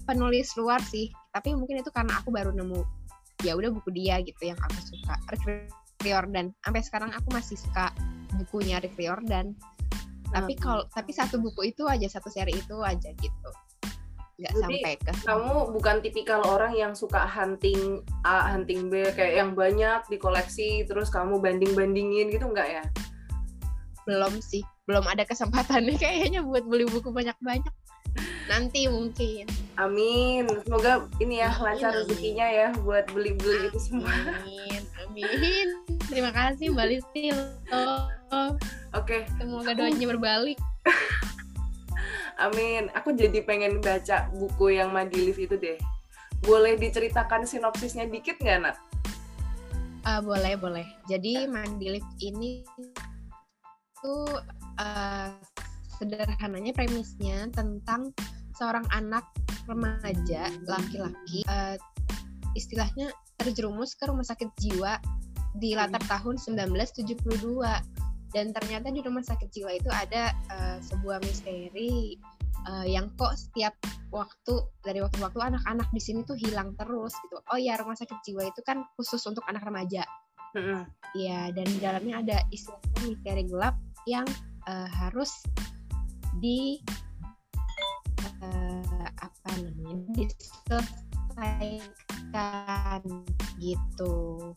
penulis 0.08 0.52
luar 0.56 0.80
sih. 0.82 1.12
Tapi 1.32 1.56
mungkin 1.56 1.80
itu 1.80 1.90
karena 1.92 2.20
aku 2.20 2.32
baru 2.32 2.52
nemu 2.52 2.80
ya 3.42 3.58
udah 3.58 3.74
buku 3.74 3.90
dia 3.90 4.20
gitu 4.22 4.52
yang 4.52 4.58
aku 4.60 4.78
suka. 4.82 5.14
Rick 5.32 5.72
Riordan. 6.04 6.54
Sampai 6.62 6.82
sekarang 6.84 7.10
aku 7.14 7.28
masih 7.34 7.56
suka 7.58 7.90
bukunya 8.36 8.78
Rick 8.80 8.96
Riordan. 8.96 9.56
Tapi 10.32 10.56
kalau 10.56 10.88
tapi 10.88 11.12
satu 11.12 11.36
buku 11.40 11.72
itu 11.72 11.84
aja 11.84 12.08
satu 12.08 12.32
seri 12.32 12.56
itu 12.56 12.80
aja 12.80 13.12
gitu 13.20 13.50
nggak 14.42 14.54
sampai 14.58 14.94
ke 14.98 15.12
kamu 15.28 15.54
bukan 15.70 15.96
tipikal 16.02 16.40
orang 16.48 16.74
yang 16.74 16.96
suka 16.98 17.28
hunting 17.30 18.02
A 18.26 18.50
hunting 18.50 18.90
B 18.90 19.06
kayak 19.14 19.38
yang 19.38 19.50
banyak 19.54 20.02
dikoleksi 20.10 20.82
terus 20.88 21.12
kamu 21.14 21.38
banding 21.38 21.76
bandingin 21.78 22.32
gitu 22.32 22.50
nggak 22.50 22.80
ya 22.80 22.84
belum 24.08 24.42
sih 24.42 24.62
belum 24.90 25.06
ada 25.06 25.22
kesempatannya 25.22 25.94
kayaknya 26.02 26.42
buat 26.42 26.66
beli 26.66 26.86
buku 26.90 27.10
banyak 27.14 27.36
banyak 27.38 27.72
Nanti 28.50 28.90
mungkin. 28.90 29.48
Amin. 29.78 30.44
Semoga 30.66 31.06
ini 31.22 31.40
ya 31.40 31.50
lancar 31.56 31.94
rezekinya 31.94 32.44
ya 32.44 32.68
buat 32.82 33.08
beli-beli 33.14 33.70
itu 33.70 33.78
semua. 33.80 34.10
Amin. 34.12 34.82
Amin. 35.06 35.68
Terima 36.10 36.34
kasih 36.34 36.74
Mbak 36.74 36.86
Listi. 36.90 37.32
Oke. 37.32 38.58
Okay. 38.92 39.20
Semoga 39.40 39.72
doanya 39.72 40.06
berbalik. 40.10 40.58
Amin. 42.44 42.90
Aku 42.98 43.14
jadi 43.14 43.40
pengen 43.46 43.80
baca 43.80 44.28
buku 44.34 44.76
yang 44.76 44.90
Madilif 44.92 45.38
itu 45.38 45.54
deh. 45.56 45.78
Boleh 46.42 46.74
diceritakan 46.74 47.46
sinopsisnya 47.46 48.10
dikit 48.10 48.36
nggak, 48.42 48.58
Nat? 48.66 48.76
Uh, 50.02 50.18
boleh, 50.18 50.58
boleh. 50.58 50.86
Jadi 51.06 51.46
Madilif 51.46 52.02
ini 52.18 52.66
tuh 54.02 54.26
uh, 54.82 55.30
sederhananya 55.98 56.74
premisnya 56.74 57.46
tentang 57.54 58.10
seorang 58.58 58.84
anak 58.90 59.24
remaja 59.70 60.50
laki-laki 60.66 61.46
uh, 61.46 61.78
istilahnya 62.58 63.14
terjerumus 63.38 63.94
ke 63.96 64.04
rumah 64.10 64.26
sakit 64.26 64.50
jiwa 64.60 64.98
di 65.56 65.76
latar 65.76 66.00
tahun 66.08 66.36
1972 66.40 67.22
dan 68.32 68.46
ternyata 68.56 68.88
di 68.88 69.00
rumah 69.04 69.20
sakit 69.20 69.48
jiwa 69.52 69.70
itu 69.76 69.90
ada 69.92 70.32
uh, 70.48 70.78
sebuah 70.80 71.20
misteri 71.20 72.16
uh, 72.64 72.86
yang 72.88 73.12
kok 73.20 73.36
setiap 73.36 73.76
waktu 74.12 74.54
dari 74.84 75.00
waktu 75.04 75.20
waktu 75.20 75.40
anak-anak 75.40 75.88
di 75.92 76.00
sini 76.00 76.20
tuh 76.24 76.36
hilang 76.36 76.72
terus 76.76 77.12
gitu. 77.24 77.40
Oh 77.52 77.60
ya 77.60 77.76
rumah 77.80 77.96
sakit 77.96 78.24
jiwa 78.24 78.48
itu 78.48 78.60
kan 78.64 78.84
khusus 78.96 79.20
untuk 79.28 79.44
anak 79.48 79.64
remaja. 79.64 80.04
Iya 80.52 81.48
mm-hmm. 81.48 81.52
dan 81.56 81.66
di 81.68 81.78
dalamnya 81.80 82.14
ada 82.20 82.36
istilahnya 82.52 83.00
misteri 83.08 83.44
gelap 83.48 83.76
yang 84.06 84.26
uh, 84.66 84.88
harus 84.90 85.30
di 86.42 86.82
uh, 88.42 89.06
apa 89.22 89.50
namanya 89.62 90.26
diselesaikan 91.36 93.02
gitu. 93.62 94.54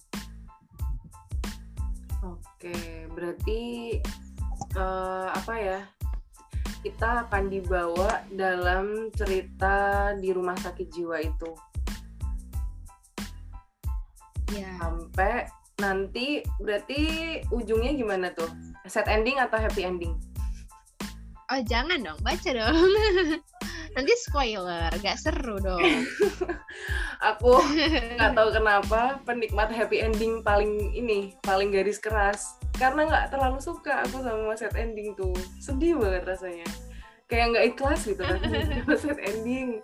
Oke, 2.25 3.05
berarti 3.13 3.61
uh, 4.73 5.29
apa 5.29 5.53
ya? 5.61 5.85
Kita 6.85 7.25
akan 7.25 7.49
dibawa 7.49 8.25
dalam 8.29 9.09
cerita 9.13 10.13
di 10.17 10.29
rumah 10.33 10.53
sakit 10.57 10.85
jiwa 10.89 11.17
itu. 11.21 11.49
Ya. 14.53 14.77
Sampai 14.77 15.49
nanti 15.79 16.41
berarti 16.61 17.01
ujungnya 17.51 17.95
gimana 17.95 18.31
tuh? 18.31 18.47
Set 18.87 19.07
ending 19.11 19.39
atau 19.41 19.59
happy 19.59 19.83
ending? 19.83 20.15
Oh 21.53 21.61
jangan 21.65 22.01
dong, 22.01 22.19
baca 22.25 22.49
dong. 22.49 22.73
Nanti 23.95 24.11
spoiler, 24.19 24.91
gak 24.99 25.15
seru 25.15 25.55
dong. 25.61 25.79
aku 27.23 27.57
nggak 28.19 28.33
tahu 28.35 28.49
kenapa 28.51 29.17
penikmat 29.23 29.71
happy 29.71 30.03
ending 30.03 30.43
paling 30.43 30.91
ini 30.91 31.33
paling 31.41 31.71
garis 31.71 31.97
keras 31.97 32.59
karena 32.75 33.07
nggak 33.07 33.31
terlalu 33.31 33.59
suka 33.63 34.03
aku 34.03 34.19
sama 34.19 34.53
set 34.59 34.75
ending 34.75 35.15
tuh 35.15 35.33
sedih 35.63 35.95
banget 35.95 36.27
rasanya 36.27 36.67
kayak 37.31 37.55
nggak 37.55 37.65
ikhlas 37.73 38.01
gitu 38.05 38.21
kan 38.21 38.39
sama 38.83 38.95
set 38.99 39.19
ending 39.23 39.79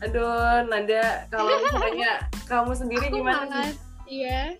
aduh 0.00 0.64
Nada 0.64 1.28
kalau 1.28 1.52
misalnya 1.60 2.24
kamu 2.48 2.72
sendiri 2.72 3.06
aku 3.10 3.16
gimana 3.20 3.44
sih 3.68 3.74
iya 4.08 4.56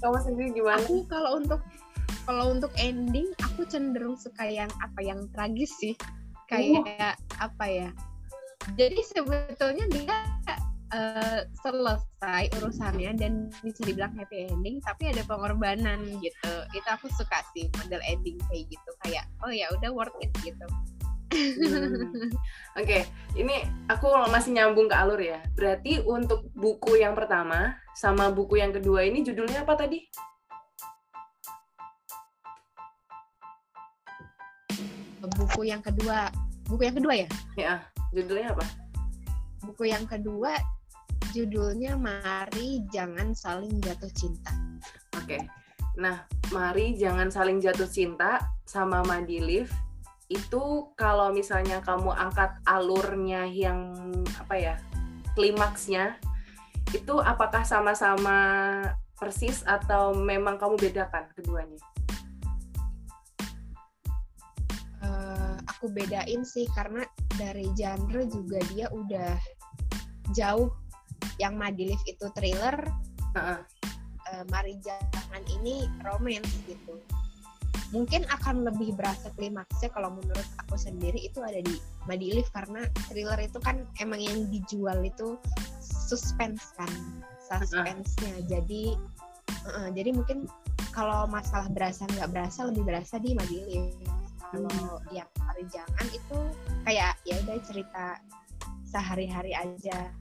kamu 0.00 0.18
sendiri 0.22 0.48
gimana? 0.54 0.80
Aku 0.84 1.04
kalau 1.08 1.40
untuk 1.40 1.60
kalau 2.24 2.52
untuk 2.52 2.72
ending 2.80 3.28
aku 3.40 3.68
cenderung 3.68 4.16
suka 4.16 4.48
yang 4.48 4.70
apa 4.80 5.00
yang 5.04 5.26
tragis 5.32 5.72
sih. 5.80 5.94
Kayak 6.48 7.16
uh. 7.16 7.16
apa 7.50 7.64
ya? 7.66 7.90
Jadi 8.80 8.96
sebetulnya 9.04 9.84
dia 9.92 10.16
uh, 10.92 11.40
selesai 11.60 12.48
urusannya 12.60 13.12
dan 13.20 13.52
bisa 13.60 13.84
dibilang 13.84 14.12
happy 14.16 14.48
ending 14.48 14.80
tapi 14.80 15.12
ada 15.12 15.20
pengorbanan 15.28 16.00
gitu. 16.24 16.54
Itu 16.72 16.88
aku 16.88 17.12
suka 17.12 17.44
sih 17.52 17.68
model 17.82 18.00
ending 18.04 18.40
kayak 18.48 18.72
gitu. 18.72 18.90
Kayak 19.04 19.24
oh 19.44 19.52
ya 19.52 19.68
udah 19.74 19.90
worth 19.92 20.16
it 20.24 20.32
gitu 20.40 20.64
Hmm. 21.34 22.30
Oke, 22.78 22.86
okay, 22.86 23.02
ini 23.34 23.66
aku 23.90 24.06
masih 24.30 24.54
nyambung 24.54 24.86
ke 24.86 24.94
alur 24.94 25.18
ya. 25.18 25.42
Berarti 25.58 25.98
untuk 26.06 26.46
buku 26.54 27.02
yang 27.02 27.18
pertama 27.18 27.74
sama 27.98 28.30
buku 28.30 28.62
yang 28.62 28.70
kedua 28.70 29.02
ini 29.02 29.26
judulnya 29.26 29.66
apa 29.66 29.74
tadi? 29.74 29.98
buku 35.34 35.66
yang 35.68 35.80
kedua 35.80 36.28
buku 36.68 36.82
yang 36.84 36.96
kedua 36.96 37.14
ya 37.16 37.28
ya 37.56 37.74
judulnya 38.12 38.52
apa 38.52 38.66
buku 39.64 39.88
yang 39.88 40.04
kedua 40.04 40.52
judulnya 41.32 41.96
mari 41.98 42.84
jangan 42.92 43.32
saling 43.32 43.80
jatuh 43.82 44.10
cinta 44.12 44.52
oke 45.16 45.24
okay. 45.24 45.40
nah 45.96 46.22
mari 46.52 46.94
jangan 46.94 47.32
saling 47.32 47.58
jatuh 47.58 47.88
cinta 47.88 48.40
sama 48.68 49.02
Madilif 49.04 49.72
itu 50.32 50.88
kalau 50.96 51.30
misalnya 51.30 51.84
kamu 51.84 52.10
angkat 52.12 52.56
alurnya 52.64 53.44
yang 53.44 53.92
apa 54.40 54.54
ya 54.56 54.74
klimaksnya 55.36 56.16
itu 56.96 57.20
apakah 57.20 57.66
sama-sama 57.66 58.38
persis 59.18 59.60
atau 59.66 60.16
memang 60.16 60.56
kamu 60.56 60.80
bedakan 60.80 61.28
keduanya? 61.34 61.80
aku 65.84 65.92
bedain 65.92 66.40
sih 66.48 66.64
karena 66.72 67.04
dari 67.36 67.68
genre 67.76 68.24
juga 68.24 68.56
dia 68.72 68.88
udah 68.88 69.36
jauh 70.32 70.72
yang 71.36 71.60
Madilif 71.60 72.00
itu 72.08 72.24
thriller 72.32 72.88
uh-uh. 73.36 73.60
uh, 74.32 74.42
Mari 74.48 74.80
Jangan 74.80 75.44
ini 75.60 75.84
romance 76.00 76.48
gitu 76.64 76.96
mungkin 77.94 78.26
akan 78.26 78.66
lebih 78.66 78.98
berasa 78.98 79.30
klimaksnya 79.38 79.86
kalau 79.94 80.10
menurut 80.10 80.48
aku 80.58 80.74
sendiri 80.74 81.22
itu 81.22 81.38
ada 81.46 81.62
di 81.62 81.78
Madilif 82.10 82.50
karena 82.50 82.82
thriller 83.06 83.38
itu 83.38 83.62
kan 83.62 83.86
emang 84.02 84.18
yang 84.18 84.50
dijual 84.50 84.98
itu 85.06 85.38
suspense 85.78 86.74
kan 86.74 86.90
suspense-nya 87.38 88.42
jadi 88.50 88.98
uh, 89.70 89.88
jadi 89.94 90.10
mungkin 90.10 90.50
kalau 90.90 91.30
masalah 91.30 91.70
berasa 91.70 92.02
nggak 92.18 92.34
berasa 92.34 92.66
lebih 92.66 92.82
berasa 92.82 93.22
di 93.22 93.30
Madilif 93.38 93.94
kalau 94.50 94.70
hmm. 94.70 95.14
yang 95.14 95.28
jangan 95.70 96.06
itu 96.10 96.38
kayak 96.86 97.14
ya 97.26 97.34
udah 97.46 97.58
cerita 97.62 98.06
sehari-hari 98.86 99.52
aja. 99.54 100.12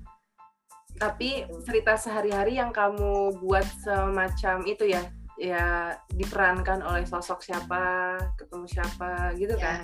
Tapi 0.98 1.46
cerita 1.66 1.98
sehari-hari 1.98 2.62
yang 2.62 2.70
kamu 2.70 3.42
buat 3.42 3.66
semacam 3.82 4.62
itu 4.70 4.94
ya 4.94 5.02
ya 5.39 5.98
diperankan 6.13 6.86
oleh 6.86 7.06
sosok 7.08 7.41
siapa 7.41 8.17
ketemu 8.38 8.65
siapa 8.69 9.34
gitu 9.38 9.58
ya. 9.58 9.63
kan 9.63 9.80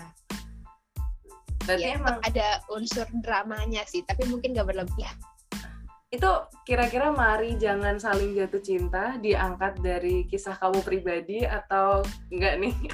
berarti 1.66 1.90
ya, 1.90 1.98
emang 1.98 2.18
ada 2.26 2.48
unsur 2.74 3.06
dramanya 3.22 3.82
sih 3.86 4.06
tapi 4.06 4.26
mungkin 4.30 4.54
gak 4.58 4.70
berlebihan 4.70 5.18
itu 6.10 6.30
kira-kira 6.66 7.14
mari 7.14 7.54
jangan 7.62 8.02
saling 8.02 8.34
jatuh 8.34 8.62
cinta 8.62 9.18
diangkat 9.22 9.78
dari 9.82 10.26
kisah 10.26 10.58
kamu 10.58 10.82
pribadi 10.82 11.46
atau 11.46 12.02
enggak 12.34 12.58
nih 12.58 12.74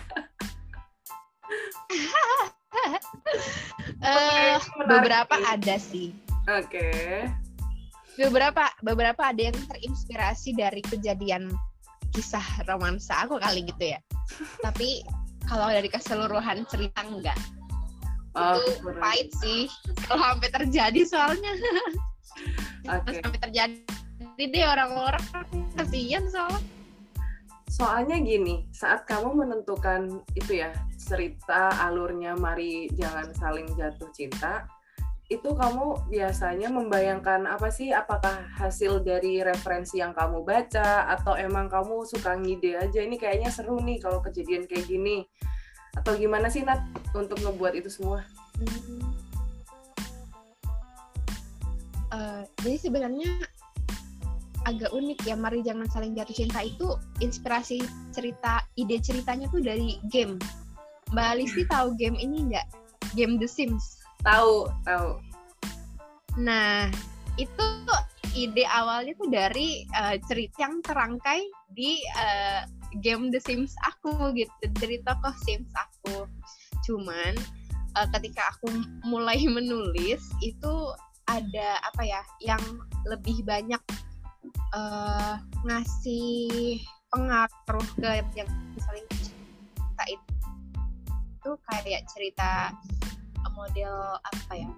uh, 4.03 4.57
beberapa 4.85 5.35
ada 5.45 5.75
sih. 5.79 6.13
Oke. 6.49 6.69
Okay. 6.69 7.13
Beberapa 8.15 8.71
beberapa 8.79 9.21
ada 9.27 9.51
yang 9.51 9.57
terinspirasi 9.67 10.55
dari 10.55 10.79
kejadian 10.79 11.51
kisah 12.13 12.43
romansa 12.69 13.25
aku 13.25 13.39
kali 13.39 13.65
gitu 13.65 13.95
ya. 13.95 13.99
Tapi 14.65 15.01
kalau 15.45 15.69
dari 15.69 15.87
keseluruhan 15.89 16.65
cerita 16.69 17.05
enggak. 17.05 17.37
Oh, 18.35 18.59
itu 18.59 18.83
bener. 18.83 18.99
pahit 18.99 19.29
sih 19.39 19.71
kalau 20.05 20.35
sampai 20.35 20.49
terjadi 20.51 21.01
soalnya. 21.07 21.53
Okay. 22.85 23.17
sampai 23.23 23.39
terjadi 23.41 24.43
deh 24.43 24.65
orang-orang 24.67 25.23
kasihan 25.73 26.21
soalnya. 26.29 26.61
Soalnya 27.71 28.21
gini, 28.21 28.67
saat 28.71 29.09
kamu 29.09 29.35
menentukan 29.35 30.21
itu 30.37 30.61
ya 30.61 30.69
cerita 30.95 31.73
alurnya 31.81 32.37
Mari 32.37 32.87
Jangan 32.93 33.33
Saling 33.35 33.67
Jatuh 33.73 34.11
Cinta, 34.13 34.69
itu 35.25 35.57
kamu 35.57 36.05
biasanya 36.05 36.69
membayangkan 36.69 37.49
apa 37.49 37.73
sih? 37.73 37.89
Apakah 37.89 38.45
hasil 38.61 39.01
dari 39.01 39.41
referensi 39.41 39.97
yang 39.97 40.13
kamu 40.13 40.45
baca 40.45 41.09
atau 41.17 41.33
emang 41.33 41.65
kamu 41.65 42.05
suka 42.05 42.37
ngide 42.37 42.77
aja 42.77 43.01
ini 43.01 43.17
kayaknya 43.17 43.49
seru 43.49 43.81
nih 43.81 43.97
kalau 43.97 44.21
kejadian 44.21 44.69
kayak 44.69 44.85
gini? 44.85 45.25
Atau 45.97 46.13
gimana 46.21 46.45
sih 46.53 46.61
Nat 46.61 46.85
untuk 47.17 47.41
ngebuat 47.41 47.73
itu 47.73 47.89
semua? 47.89 48.21
Uh, 52.13 52.45
jadi 52.61 52.77
sebenarnya 52.85 53.33
agak 54.69 54.93
unik 54.93 55.25
ya 55.25 55.33
Mari 55.33 55.65
Jangan 55.65 55.89
Saling 55.89 56.13
Jatuh 56.13 56.37
Cinta 56.37 56.61
itu 56.61 56.93
inspirasi 57.21 57.81
cerita 58.13 58.61
ide 58.77 59.01
ceritanya 59.01 59.49
tuh 59.49 59.61
dari 59.61 59.97
game 60.13 60.37
Mbak 61.13 61.33
Listi 61.37 61.63
tahu 61.69 61.93
game 61.97 62.17
ini 62.17 62.49
nggak? 62.49 62.67
Game 63.13 63.37
The 63.41 63.49
Sims. 63.49 64.04
Tahu 64.25 64.67
tahu. 64.83 65.09
Nah 66.41 66.89
itu 67.37 67.67
ide 68.35 68.67
awalnya 68.67 69.15
tuh 69.15 69.29
dari 69.31 69.87
uh, 69.95 70.19
cerita 70.27 70.67
yang 70.67 70.83
terangkai 70.83 71.47
di 71.71 72.03
uh, 72.19 72.67
game 72.99 73.31
The 73.31 73.39
Sims 73.39 73.71
aku 73.85 74.35
gitu 74.35 74.51
dari 74.75 74.99
tokoh 75.05 75.31
Sims 75.45 75.71
aku. 75.71 76.27
Cuman 76.83 77.37
uh, 77.95 78.07
ketika 78.17 78.51
aku 78.51 78.67
mulai 79.07 79.39
menulis 79.55 80.21
itu 80.43 80.73
ada 81.25 81.81
apa 81.81 82.05
ya 82.05 82.21
yang 82.41 82.61
lebih 83.09 83.41
banyak 83.45 83.81
uh, 84.75 85.41
ngasih 85.65 86.77
pengaruh 87.09 87.87
ke 87.97 88.09
yang 88.35 88.49
saling 88.77 89.07
cerita 89.09 90.03
itu, 90.11 90.33
itu 91.09 91.51
kayak 91.71 92.03
cerita 92.11 92.75
model 93.55 94.19
apa 94.19 94.53
ya 94.53 94.69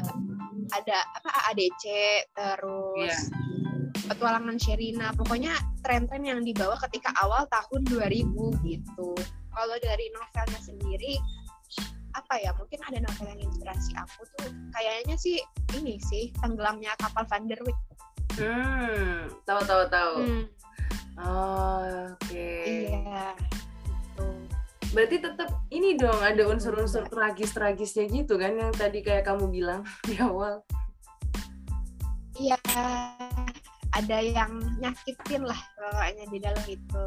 uh, 0.00 0.16
ada 0.76 0.98
apa 1.16 1.30
ADC 1.52 1.84
terus 2.36 3.16
yeah. 3.16 3.22
petualangan 4.12 4.56
Sherina 4.60 5.10
pokoknya 5.16 5.56
tren-tren 5.82 6.22
yang 6.22 6.40
dibawa 6.44 6.76
ketika 6.88 7.10
awal 7.20 7.48
tahun 7.50 7.82
2000 7.88 8.28
gitu 8.64 9.10
kalau 9.56 9.76
dari 9.80 10.06
novelnya 10.12 10.60
sendiri 10.60 11.16
apa 12.16 12.40
ya 12.40 12.50
mungkin 12.56 12.80
ada 12.88 12.98
novel 13.04 13.28
yang 13.28 13.40
inspirasi 13.44 13.92
aku 13.92 14.24
tuh 14.40 14.48
kayaknya 14.72 15.16
sih 15.20 15.36
ini 15.76 16.00
sih 16.00 16.32
tenggelamnya 16.40 16.96
kapal 16.96 17.28
Van 17.28 17.44
der 17.44 17.60
Wijk 17.60 17.78
hmm 18.40 19.28
tahu 19.44 19.60
tahu 19.68 19.82
tahu 19.92 20.14
hmm. 20.24 20.44
oh, 21.20 21.84
oke 22.16 22.16
okay. 22.24 22.88
iya 22.88 23.36
berarti 24.96 25.20
tetap 25.20 25.52
ini 25.68 26.00
dong 26.00 26.16
ada 26.24 26.48
unsur-unsur 26.48 27.04
tragis-tragisnya 27.12 28.08
gitu 28.08 28.40
kan 28.40 28.56
yang 28.56 28.72
tadi 28.72 29.04
kayak 29.04 29.28
kamu 29.28 29.52
bilang 29.52 29.84
di 30.08 30.16
awal. 30.16 30.64
Iya 32.40 32.56
ada 33.92 34.18
yang 34.24 34.56
nyakitin 34.80 35.44
lah 35.44 35.60
pokoknya 35.76 36.24
di 36.32 36.38
dalam 36.40 36.64
itu. 36.64 37.04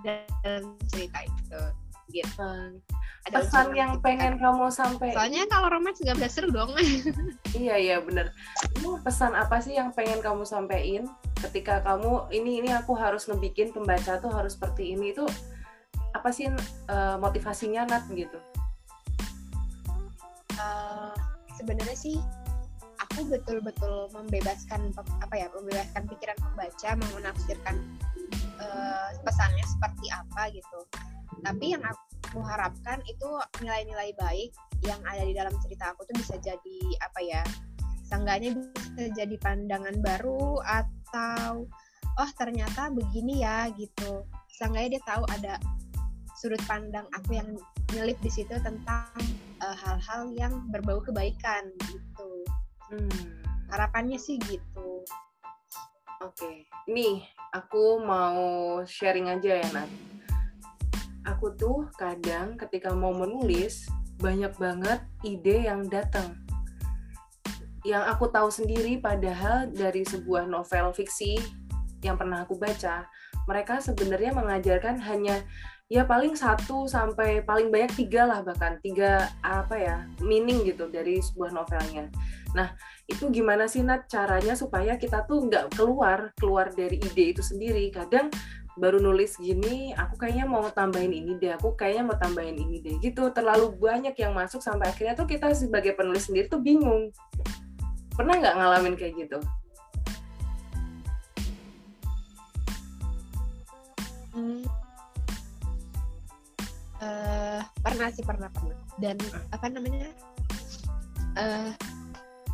Dan 0.00 0.74
cerita 0.88 1.28
itu 1.28 1.62
gitu. 2.12 2.50
Ada 3.28 3.46
pesan 3.46 3.72
yang 3.72 4.02
pengen 4.02 4.36
kamu 4.36 4.68
sampai 4.68 5.14
soalnya 5.14 5.46
kalau 5.48 5.70
romance 5.72 6.02
gak 6.04 6.18
bisa 6.20 6.28
seru 6.28 6.52
dong. 6.52 6.72
Iya 7.52 7.76
iya 7.76 7.96
bener. 8.00 8.32
Ini 8.80 9.00
pesan 9.04 9.36
apa 9.36 9.60
sih 9.60 9.76
yang 9.76 9.92
pengen 9.92 10.24
kamu 10.24 10.48
sampaikan 10.48 11.04
ketika 11.44 11.84
kamu 11.84 12.32
ini 12.32 12.64
ini 12.64 12.70
aku 12.72 12.96
harus 12.96 13.28
ngebikin 13.28 13.76
pembaca 13.76 14.16
tuh 14.16 14.32
harus 14.32 14.56
seperti 14.56 14.96
ini 14.96 15.12
itu 15.12 15.28
apa 16.12 16.28
sih 16.32 16.48
uh, 16.92 17.16
motivasinya 17.18 17.88
Nat 17.88 18.04
gitu? 18.12 18.38
Uh, 20.56 21.16
sebenarnya 21.56 21.96
sih 21.96 22.16
aku 23.00 23.28
betul-betul 23.28 24.08
membebaskan 24.16 24.92
apa 25.20 25.34
ya 25.36 25.46
membebaskan 25.52 26.08
pikiran 26.08 26.38
pembaca 26.40 26.88
mau 26.96 27.10
menafsirkan 27.20 27.76
uh, 28.60 29.08
pesannya 29.24 29.64
seperti 29.68 30.06
apa 30.12 30.52
gitu. 30.52 30.80
Tapi 31.42 31.74
yang 31.74 31.82
aku 31.82 32.40
harapkan 32.44 33.00
itu 33.04 33.28
nilai-nilai 33.60 34.16
baik 34.16 34.50
yang 34.84 35.00
ada 35.04 35.22
di 35.24 35.34
dalam 35.36 35.52
cerita 35.60 35.92
aku 35.92 36.08
tuh 36.08 36.16
bisa 36.16 36.34
jadi 36.40 36.78
apa 37.04 37.20
ya 37.20 37.42
seenggaknya 38.08 38.56
bisa 38.56 39.08
jadi 39.16 39.36
pandangan 39.40 39.96
baru 40.04 40.60
atau 40.60 41.64
oh 42.20 42.30
ternyata 42.36 42.92
begini 42.92 43.40
ya 43.44 43.68
gitu. 43.72 44.24
Seenggaknya 44.52 45.00
dia 45.00 45.02
tahu 45.04 45.24
ada 45.32 45.54
sudut 46.42 46.58
pandang 46.66 47.06
aku 47.14 47.38
yang 47.38 47.54
nyelip 47.94 48.18
di 48.18 48.26
situ 48.26 48.50
tentang 48.66 49.14
eh, 49.62 49.76
hal-hal 49.78 50.26
uh, 50.26 50.34
yang 50.34 50.66
berbau 50.74 50.98
kebaikan 50.98 51.70
gitu 51.86 52.30
hmm. 52.90 53.46
harapannya 53.70 54.18
sih 54.18 54.42
gitu 54.50 55.06
oke 56.18 56.34
okay. 56.34 56.66
nih 56.90 57.22
aku 57.54 58.02
mau 58.02 58.42
sharing 58.82 59.30
aja 59.30 59.62
ya 59.62 59.68
Nat 59.70 59.86
aku 61.30 61.54
tuh 61.54 61.86
kadang 61.94 62.58
ketika 62.58 62.90
mau 62.90 63.14
menulis 63.14 63.86
banyak 64.18 64.50
banget 64.58 64.98
ide 65.22 65.70
yang 65.70 65.86
datang 65.86 66.42
yang 67.86 68.02
aku 68.02 68.26
tahu 68.26 68.50
sendiri 68.50 68.98
padahal 68.98 69.70
dari 69.70 70.02
sebuah 70.02 70.50
novel 70.50 70.90
fiksi 70.90 71.38
yang 72.02 72.18
pernah 72.18 72.42
aku 72.42 72.58
baca 72.58 73.06
mereka 73.46 73.78
sebenarnya 73.78 74.34
mengajarkan 74.34 74.98
hanya 75.02 75.42
ya 75.92 76.08
paling 76.08 76.32
satu 76.32 76.88
sampai 76.88 77.44
paling 77.44 77.68
banyak 77.68 77.92
tiga 77.92 78.24
lah 78.24 78.40
bahkan 78.40 78.80
tiga 78.80 79.28
apa 79.44 79.76
ya 79.76 79.96
meaning 80.24 80.64
gitu 80.64 80.88
dari 80.88 81.20
sebuah 81.20 81.52
novelnya. 81.52 82.08
Nah 82.56 82.72
itu 83.04 83.28
gimana 83.28 83.68
sih 83.68 83.84
Nat 83.84 84.08
caranya 84.08 84.56
supaya 84.56 84.96
kita 84.96 85.28
tuh 85.28 85.44
nggak 85.44 85.76
keluar 85.76 86.32
keluar 86.40 86.72
dari 86.72 86.96
ide 86.96 87.36
itu 87.36 87.44
sendiri? 87.44 87.92
Kadang 87.92 88.32
baru 88.80 89.04
nulis 89.04 89.36
gini 89.36 89.92
aku 89.92 90.16
kayaknya 90.16 90.48
mau 90.48 90.64
tambahin 90.72 91.12
ini 91.12 91.36
deh 91.36 91.52
aku 91.60 91.76
kayaknya 91.76 92.08
mau 92.08 92.16
tambahin 92.16 92.56
ini 92.56 92.80
deh 92.80 92.96
gitu. 93.04 93.28
Terlalu 93.28 93.76
banyak 93.76 94.16
yang 94.16 94.32
masuk 94.32 94.64
sampai 94.64 94.88
akhirnya 94.88 95.12
tuh 95.12 95.28
kita 95.28 95.52
sebagai 95.52 95.92
penulis 95.92 96.24
sendiri 96.24 96.48
tuh 96.48 96.64
bingung. 96.64 97.12
Pernah 98.16 98.40
nggak 98.40 98.56
ngalamin 98.56 98.96
kayak 98.96 99.28
gitu? 99.28 99.38
Hmm. 104.32 104.81
Uh, 107.02 107.60
pernah 107.82 108.08
sih 108.14 108.24
pernah 108.24 108.48
pernah. 108.54 108.78
Dan 108.96 109.18
apa 109.50 109.66
namanya? 109.66 110.08
Uh, 111.34 111.74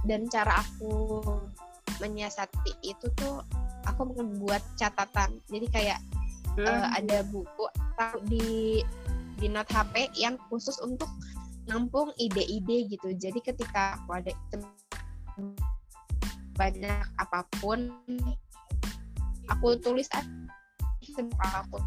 dan 0.06 0.30
cara 0.32 0.62
aku 0.62 1.20
menyiasati 1.98 2.72
itu 2.86 3.06
tuh 3.18 3.44
aku 3.84 4.08
membuat 4.16 4.64
catatan. 4.80 5.38
Jadi 5.52 5.66
kayak 5.68 6.00
hmm. 6.56 6.64
uh, 6.64 6.88
ada 6.96 7.22
buku 7.28 7.68
di 8.26 8.80
di 9.38 9.46
note 9.46 9.70
HP 9.70 10.10
yang 10.18 10.34
khusus 10.50 10.78
untuk 10.82 11.10
nampung 11.68 12.10
ide-ide 12.16 12.88
gitu. 12.88 13.12
Jadi 13.14 13.38
ketika 13.44 14.00
aku 14.00 14.18
ada 14.18 14.32
banyak 16.58 17.06
apa 17.22 17.46
pun 17.62 17.86
aku 19.46 19.78
tulis 19.78 20.10
aku 20.10 21.78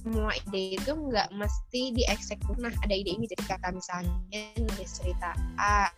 semua 0.00 0.32
ide 0.32 0.80
itu 0.80 0.92
nggak 0.96 1.28
mesti 1.36 1.92
dieksekusi. 1.92 2.58
Nah 2.60 2.72
ada 2.80 2.94
ide 2.96 3.12
ini 3.12 3.28
jadi 3.28 3.44
kata 3.56 3.68
misalnya 3.76 4.40
nulis 4.56 4.90
cerita 4.96 5.36
A. 5.60 5.92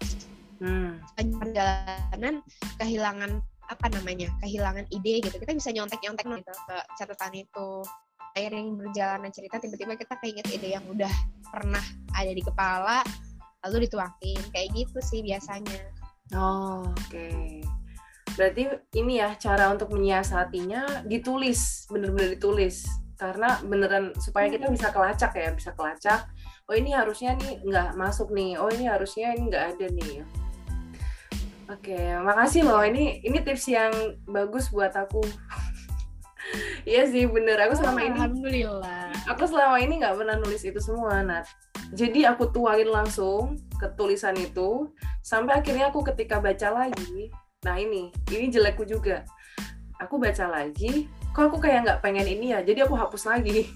Hmm. 0.63 1.03
perjalanan 1.19 2.39
kehilangan 2.79 3.43
apa 3.67 3.87
namanya 3.99 4.31
kehilangan 4.43 4.87
ide 4.91 5.23
gitu. 5.23 5.39
Kita 5.39 5.55
bisa 5.55 5.71
nyontek 5.71 6.03
nyontek 6.03 6.27
gitu 6.27 6.53
ke 6.67 6.77
catatan 6.99 7.47
itu. 7.47 7.71
Seiring 8.33 8.81
berjalannya 8.81 9.29
cerita 9.29 9.61
tiba-tiba 9.61 9.93
kita 9.99 10.17
keinget 10.25 10.47
ide 10.49 10.73
yang 10.73 10.85
udah 10.89 11.11
pernah 11.53 11.83
ada 12.17 12.33
di 12.33 12.43
kepala 12.43 13.05
lalu 13.67 13.87
dituangin. 13.87 14.41
Kayak 14.51 14.69
gitu 14.75 14.99
sih 15.03 15.21
biasanya. 15.23 15.79
Oh 16.35 16.87
oke. 16.91 17.07
Okay. 17.11 17.63
berarti 18.33 18.65
ini 18.97 19.21
ya 19.21 19.37
cara 19.37 19.69
untuk 19.69 19.93
menyiasatinya 19.93 21.05
ditulis 21.05 21.85
bener-bener 21.93 22.33
ditulis 22.33 22.89
karena 23.21 23.61
beneran 23.65 24.13
supaya 24.19 24.49
kita 24.49 24.69
bisa 24.69 24.91
kelacak 24.91 25.33
ya 25.37 25.51
bisa 25.53 25.71
kelacak 25.73 26.27
oh 26.67 26.75
ini 26.75 26.95
harusnya 26.97 27.37
nih 27.39 27.63
nggak 27.63 27.95
masuk 27.97 28.33
nih 28.33 28.57
oh 28.59 28.69
ini 28.73 28.89
harusnya 28.89 29.35
ini 29.35 29.53
nggak 29.53 29.65
ada 29.77 29.87
nih 29.93 30.25
Oke, 31.73 31.97
makasih 32.21 32.69
loh. 32.69 32.85
Ini 32.85 33.25
ini 33.25 33.39
tips 33.41 33.65
yang 33.73 33.93
bagus 34.29 34.69
buat 34.69 34.93
aku. 34.93 35.25
Iya 36.83 37.07
sih 37.09 37.25
bener. 37.31 37.57
Aku 37.65 37.79
selama 37.79 38.03
ini. 38.03 38.19
Alhamdulillah. 38.19 39.09
Aku 39.31 39.47
selama 39.47 39.79
ini 39.81 40.03
nggak 40.03 40.19
pernah 40.19 40.37
nulis 40.37 40.67
itu 40.67 40.83
semua, 40.83 41.23
Nat. 41.23 41.49
Jadi 41.95 42.27
aku 42.29 42.51
tuangin 42.51 42.91
langsung 42.91 43.57
ke 43.79 43.89
tulisan 43.95 44.35
itu 44.37 44.91
sampai 45.23 45.63
akhirnya 45.63 45.89
aku 45.89 46.03
ketika 46.13 46.43
baca 46.43 46.69
lagi. 46.75 47.31
Nah 47.63 47.79
ini, 47.79 48.11
ini 48.35 48.51
jelekku 48.51 48.85
juga. 48.85 49.23
Aku 50.03 50.19
baca 50.19 50.51
lagi, 50.51 51.07
kok 51.33 51.49
aku 51.49 51.59
kayak 51.61 51.89
nggak 51.89 52.01
pengen 52.05 52.29
ini 52.29 52.53
ya. 52.53 52.61
Jadi 52.61 52.85
aku 52.85 52.95
hapus 52.97 53.29
lagi. 53.29 53.69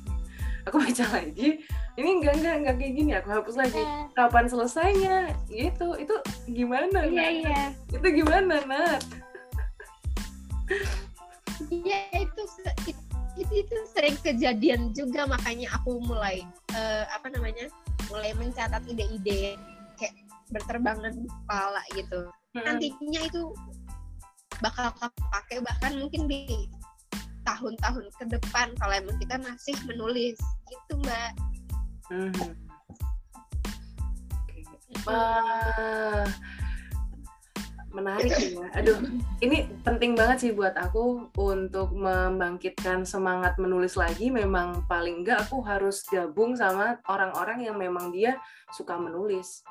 Aku 0.67 0.83
baca 0.83 1.07
lagi, 1.15 1.63
ini 1.95 2.09
enggak 2.19 2.43
enggak 2.43 2.55
enggak 2.59 2.75
kayak 2.83 2.93
gini. 2.99 3.11
Aku 3.15 3.31
hapus 3.31 3.55
lagi. 3.55 3.79
Eh. 3.79 4.11
kapan 4.19 4.51
selesainya? 4.51 5.31
Gitu. 5.47 5.95
Itu 5.95 6.15
gimana 6.51 7.07
iya 7.07 7.27
iya. 7.31 7.63
Itu 7.95 8.03
gimana 8.11 8.59
Nat? 8.67 8.99
Iya 11.71 12.03
itu, 12.19 12.43
itu 13.39 13.53
itu 13.63 13.77
sering 13.95 14.19
kejadian 14.27 14.91
juga. 14.91 15.31
Makanya 15.31 15.71
aku 15.79 16.03
mulai 16.03 16.43
uh, 16.75 17.07
apa 17.15 17.31
namanya 17.31 17.71
mulai 18.11 18.35
mencatat 18.35 18.83
ide-ide 18.91 19.55
kayak 19.95 20.19
berterbangan 20.51 21.15
di 21.15 21.31
kepala 21.31 21.83
gitu. 21.95 22.27
Hmm. 22.57 22.65
nantinya 22.65 23.21
itu 23.21 23.53
bakal 24.65 24.89
kepake 24.97 25.61
bahkan 25.61 25.93
mungkin 26.01 26.25
di 26.25 26.49
tahun-tahun 27.47 28.05
ke 28.19 28.25
depan 28.37 28.75
kalau 28.77 28.95
emang 28.99 29.17
kita 29.23 29.39
masih 29.39 29.77
menulis 29.87 30.37
gitu 30.67 30.95
mbak 31.01 31.33
Hmm. 32.07 32.31
uh, 35.11 36.23
menarik 37.91 38.31
ya. 38.31 38.69
Aduh, 38.77 39.01
ini 39.41 39.67
penting 39.81 40.13
banget 40.13 40.47
sih 40.47 40.53
buat 40.53 40.77
aku 40.77 41.33
untuk 41.35 41.97
membangkitkan 41.97 43.09
semangat 43.09 43.57
menulis 43.57 43.97
lagi. 43.97 44.29
Memang 44.29 44.85
paling 44.85 45.25
enggak 45.25 45.49
aku 45.49 45.65
harus 45.65 46.05
gabung 46.07 46.55
sama 46.55 47.01
orang-orang 47.09 47.65
yang 47.65 47.75
memang 47.81 48.13
dia 48.13 48.37
suka 48.71 49.01
menulis. 49.01 49.65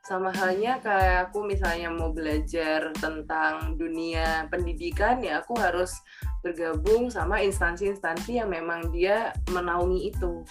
Sama 0.00 0.32
halnya 0.32 0.80
kayak 0.80 1.30
aku 1.30 1.44
misalnya 1.44 1.92
mau 1.92 2.10
belajar 2.10 2.90
tentang 2.96 3.76
dunia 3.76 4.48
pendidikan 4.48 5.20
ya 5.20 5.44
aku 5.44 5.54
harus 5.60 5.92
bergabung 6.40 7.12
sama 7.12 7.44
instansi-instansi 7.44 8.40
yang 8.40 8.48
memang 8.50 8.88
dia 8.90 9.30
menaungi 9.52 10.10
itu. 10.10 10.42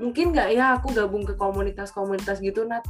Mungkin 0.00 0.32
nggak 0.32 0.48
ya 0.56 0.80
aku 0.80 0.96
gabung 0.96 1.28
ke 1.28 1.36
komunitas-komunitas 1.36 2.40
gitu, 2.40 2.64
Nat? 2.64 2.82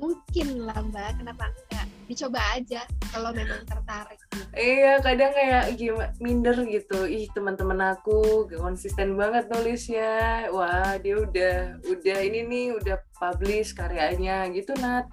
mungkin 0.00 0.64
lah 0.64 0.80
mbak 0.80 1.20
kenapa 1.20 1.52
enggak 1.52 1.86
dicoba 2.10 2.42
aja 2.58 2.82
kalau 3.14 3.30
memang 3.30 3.62
tertarik 3.62 4.18
iya 4.58 4.98
kadang 4.98 5.30
kayak 5.30 5.78
gimana 5.78 6.10
minder 6.18 6.56
gitu. 6.66 7.06
Ih 7.06 7.30
teman-teman 7.32 7.94
aku 7.94 8.50
konsisten 8.58 9.14
banget 9.14 9.46
nulisnya. 9.50 10.48
Wah 10.50 10.98
dia 10.98 11.22
udah 11.22 11.80
udah 11.86 12.18
ini 12.20 12.40
nih 12.46 12.66
udah 12.74 12.96
publish 13.14 13.72
karyanya 13.76 14.50
gitu 14.50 14.74
nat. 14.78 15.06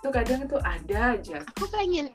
Itu 0.00 0.08
kadang 0.14 0.46
tuh 0.46 0.62
ada 0.62 1.18
aja. 1.18 1.42
Aku 1.56 1.66
pengen 1.68 2.14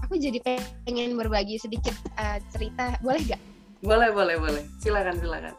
aku 0.00 0.18
jadi 0.18 0.38
pengen 0.86 1.14
berbagi 1.18 1.58
sedikit 1.58 1.94
uh, 2.18 2.38
cerita. 2.54 2.96
Boleh 3.02 3.22
gak 3.34 3.42
boleh 3.82 4.08
boleh 4.14 4.36
boleh. 4.38 4.64
Silakan 4.78 5.16
silakan. 5.18 5.54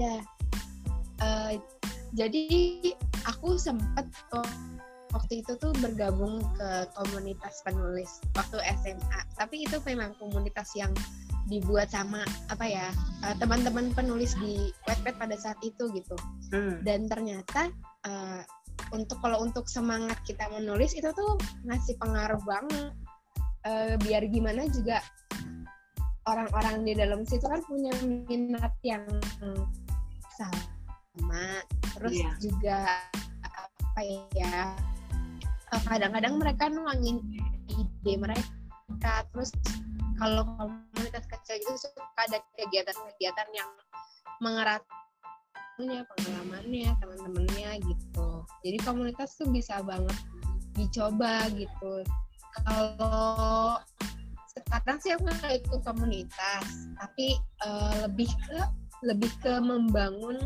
Ya 0.00 0.24
uh, 1.20 1.52
jadi 2.16 2.44
aku 3.26 3.58
sempat 3.58 4.06
waktu 5.12 5.44
itu 5.44 5.52
tuh 5.60 5.72
bergabung 5.78 6.40
ke 6.56 6.68
komunitas 6.96 7.60
penulis 7.62 8.20
waktu 8.32 8.58
SMA 8.80 9.20
tapi 9.36 9.68
itu 9.68 9.76
memang 9.84 10.16
komunitas 10.16 10.72
yang 10.72 10.90
dibuat 11.46 11.92
sama 11.92 12.24
apa 12.48 12.64
ya 12.64 12.88
uh, 13.26 13.34
teman-teman 13.36 13.92
penulis 13.92 14.32
di 14.40 14.72
Wattpad 14.88 15.18
pada 15.18 15.36
saat 15.36 15.58
itu 15.60 15.90
gitu. 15.92 16.16
Hmm. 16.52 16.80
dan 16.84 17.08
ternyata 17.08 17.72
uh, 18.08 18.40
untuk 18.92 19.18
kalau 19.24 19.40
untuk 19.40 19.66
semangat 19.68 20.20
kita 20.28 20.48
menulis 20.52 20.92
itu 20.92 21.08
tuh 21.16 21.40
ngasih 21.64 21.96
pengaruh 22.00 22.40
banget. 22.44 22.92
Uh, 23.62 23.94
biar 24.02 24.26
gimana 24.26 24.66
juga 24.74 24.98
orang-orang 26.26 26.82
di 26.82 26.98
dalam 26.98 27.22
situ 27.22 27.46
kan 27.46 27.62
punya 27.62 27.94
minat 28.02 28.74
yang 28.82 29.06
sama 30.34 30.71
sama. 31.16 31.60
Terus 31.96 32.14
yeah. 32.16 32.34
juga 32.40 32.78
apa 33.42 34.00
ya 34.32 34.72
kadang-kadang 35.88 36.40
mereka 36.40 36.68
nuangin 36.72 37.20
ide 37.68 38.14
mereka. 38.16 39.24
Terus 39.32 39.52
kalau 40.16 40.44
komunitas 40.56 41.24
kecil 41.28 41.56
itu 41.60 41.72
suka 41.88 42.04
ada 42.16 42.38
kegiatan-kegiatan 42.56 43.48
yang 43.56 43.70
mengerat 44.40 44.84
punya 45.76 46.04
pengalamannya 46.04 46.92
teman-temannya 47.00 47.70
gitu. 47.80 48.28
Jadi 48.62 48.78
komunitas 48.84 49.34
tuh 49.40 49.48
bisa 49.48 49.80
banget 49.82 50.16
dicoba 50.76 51.48
gitu. 51.56 52.04
Kalau 52.52 53.80
sekarang 54.52 54.98
sih 55.00 55.16
aku 55.16 55.24
nggak 55.24 55.64
ikut 55.64 55.80
komunitas 55.80 56.64
tapi 57.00 57.40
uh, 57.64 58.04
lebih 58.04 58.28
ke 58.44 58.60
lebih 59.02 59.32
ke 59.40 59.56
membangun 59.58 60.36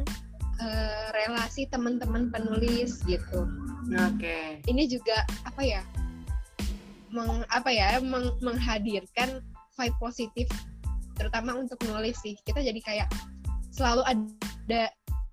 uh, 0.61 1.07
relasi 1.13 1.69
teman-teman 1.69 2.33
penulis 2.33 3.03
gitu. 3.05 3.49
Oke. 3.93 4.19
Okay. 4.19 4.47
Ini 4.67 4.89
juga 4.91 5.23
apa 5.47 5.63
ya? 5.63 5.83
Meng, 7.13 7.47
apa 7.53 7.71
ya? 7.71 8.01
Meng, 8.03 8.35
menghadirkan 8.43 9.41
vibe 9.77 9.99
positif 10.01 10.47
terutama 11.17 11.57
untuk 11.57 11.81
nulis 11.89 12.17
sih. 12.21 12.37
Kita 12.45 12.61
jadi 12.61 12.81
kayak 12.81 13.09
selalu 13.73 14.03
ada 14.05 14.83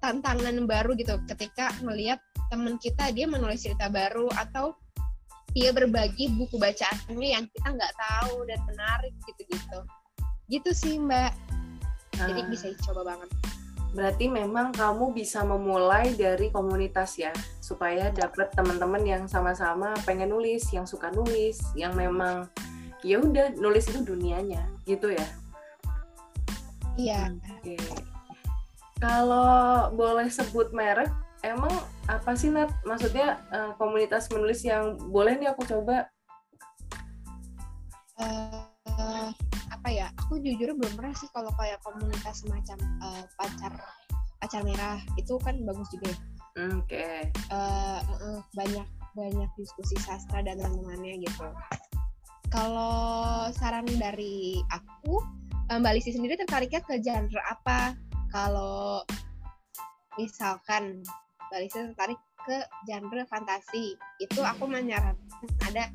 tantangan 0.03 0.67
baru 0.67 0.95
gitu 0.99 1.15
ketika 1.31 1.71
melihat 1.79 2.19
teman 2.51 2.75
kita 2.79 3.09
dia 3.15 3.23
menulis 3.23 3.63
cerita 3.63 3.87
baru 3.87 4.27
atau 4.35 4.75
dia 5.53 5.69
berbagi 5.69 6.33
buku 6.33 6.57
bacaannya 6.57 7.29
yang 7.39 7.45
kita 7.51 7.67
nggak 7.77 7.93
tahu 7.95 8.43
dan 8.49 8.59
menarik 8.67 9.13
gitu-gitu. 9.27 9.79
Gitu 10.51 10.69
sih 10.75 10.95
Mbak. 10.99 11.31
Jadi 12.13 12.41
uh. 12.45 12.47
bisa 12.51 12.65
dicoba 12.69 13.15
banget 13.15 13.29
berarti 13.93 14.25
memang 14.25 14.73
kamu 14.73 15.13
bisa 15.13 15.45
memulai 15.45 16.17
dari 16.17 16.49
komunitas 16.49 17.13
ya 17.21 17.29
supaya 17.61 18.09
dapat 18.09 18.49
teman-teman 18.57 19.05
yang 19.05 19.23
sama-sama 19.29 19.93
pengen 20.01 20.33
nulis 20.33 20.65
yang 20.73 20.89
suka 20.89 21.13
nulis 21.13 21.61
yang 21.77 21.93
memang 21.93 22.49
ya 23.05 23.21
udah 23.21 23.53
nulis 23.61 23.85
itu 23.93 24.01
dunianya 24.01 24.65
gitu 24.89 25.13
ya? 25.13 25.27
Iya. 26.93 27.33
Okay. 27.61 27.77
kalau 29.01 29.89
boleh 29.97 30.29
sebut 30.29 30.71
merek 30.71 31.09
emang 31.43 31.73
apa 32.07 32.33
sih 32.33 32.49
Nat? 32.49 32.71
Maksudnya 32.87 33.43
uh, 33.51 33.71
komunitas 33.75 34.31
menulis 34.31 34.63
yang 34.63 34.95
boleh 35.11 35.35
nih 35.37 35.51
aku 35.51 35.67
coba? 35.67 36.07
Uh, 38.17 39.29
apa 39.83 39.91
ya 39.91 40.07
aku 40.15 40.39
jujur 40.39 40.71
belum 40.79 40.95
pernah 40.95 41.11
sih 41.11 41.27
kalau 41.35 41.51
kayak 41.59 41.75
komunitas 41.83 42.39
semacam 42.39 42.79
uh, 43.03 43.27
pacar 43.35 43.75
pacar 44.39 44.63
merah 44.63 44.95
itu 45.19 45.35
kan 45.43 45.59
bagus 45.67 45.91
juga 45.91 46.07
ya. 46.07 46.17
Oke. 46.71 46.87
Okay. 46.87 47.19
uh, 47.51 47.99
uh, 47.99 48.39
banyak 48.55 48.87
banyak 49.11 49.49
diskusi 49.59 49.99
sastra 49.99 50.39
dan 50.39 50.55
teman-temannya 50.55 51.27
gitu. 51.27 51.51
Kalau 52.47 53.51
saran 53.51 53.83
dari 53.99 54.63
aku 54.71 55.19
Mbak 55.67 55.99
Lisi 55.99 56.15
sendiri 56.15 56.39
tertariknya 56.39 56.79
ke 56.79 57.03
genre 57.03 57.43
apa? 57.43 57.91
Kalau 58.31 59.03
misalkan 60.15 61.03
Mbak 61.51 61.59
Lisi 61.59 61.77
tertarik 61.91 62.19
ke 62.47 62.57
genre 62.87 63.27
fantasi 63.27 63.99
itu 64.23 64.39
aku 64.47 64.63
menyarankan 64.63 65.43
ada 65.67 65.91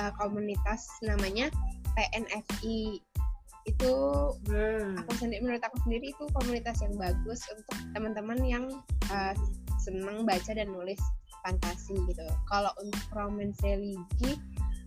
uh, 0.00 0.12
komunitas 0.16 0.88
namanya 1.04 1.52
PNFI 1.96 3.00
itu 3.68 3.92
hmm. 4.48 4.96
aku 5.04 5.12
sendiri 5.20 5.40
menurut 5.44 5.62
aku 5.62 5.76
sendiri 5.84 6.10
itu 6.16 6.24
komunitas 6.32 6.80
yang 6.80 6.96
bagus 6.96 7.44
untuk 7.52 7.76
teman-teman 7.92 8.38
yang 8.42 8.64
uh, 9.12 9.34
senang 9.80 10.24
baca 10.24 10.52
dan 10.52 10.68
nulis 10.72 11.00
fantasi 11.44 11.96
gitu. 12.08 12.24
Kalau 12.48 12.72
untuk 12.80 13.04
romance 13.16 13.60
religi, 13.64 14.36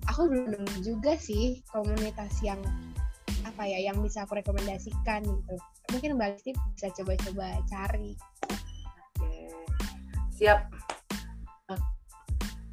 aku 0.10 0.30
belum 0.30 0.66
juga 0.86 1.18
sih 1.18 1.62
komunitas 1.74 2.42
yang 2.46 2.62
apa 3.44 3.68
ya 3.68 3.92
yang 3.92 4.00
bisa 4.02 4.24
aku 4.24 4.40
rekomendasikan 4.40 5.22
gitu. 5.26 5.56
Mungkin 5.92 6.16
Mbak 6.18 6.30
Listi 6.40 6.52
bisa 6.78 6.88
coba-coba 7.02 7.60
cari. 7.70 8.14
Oke. 9.20 9.34
Siap. 10.38 10.60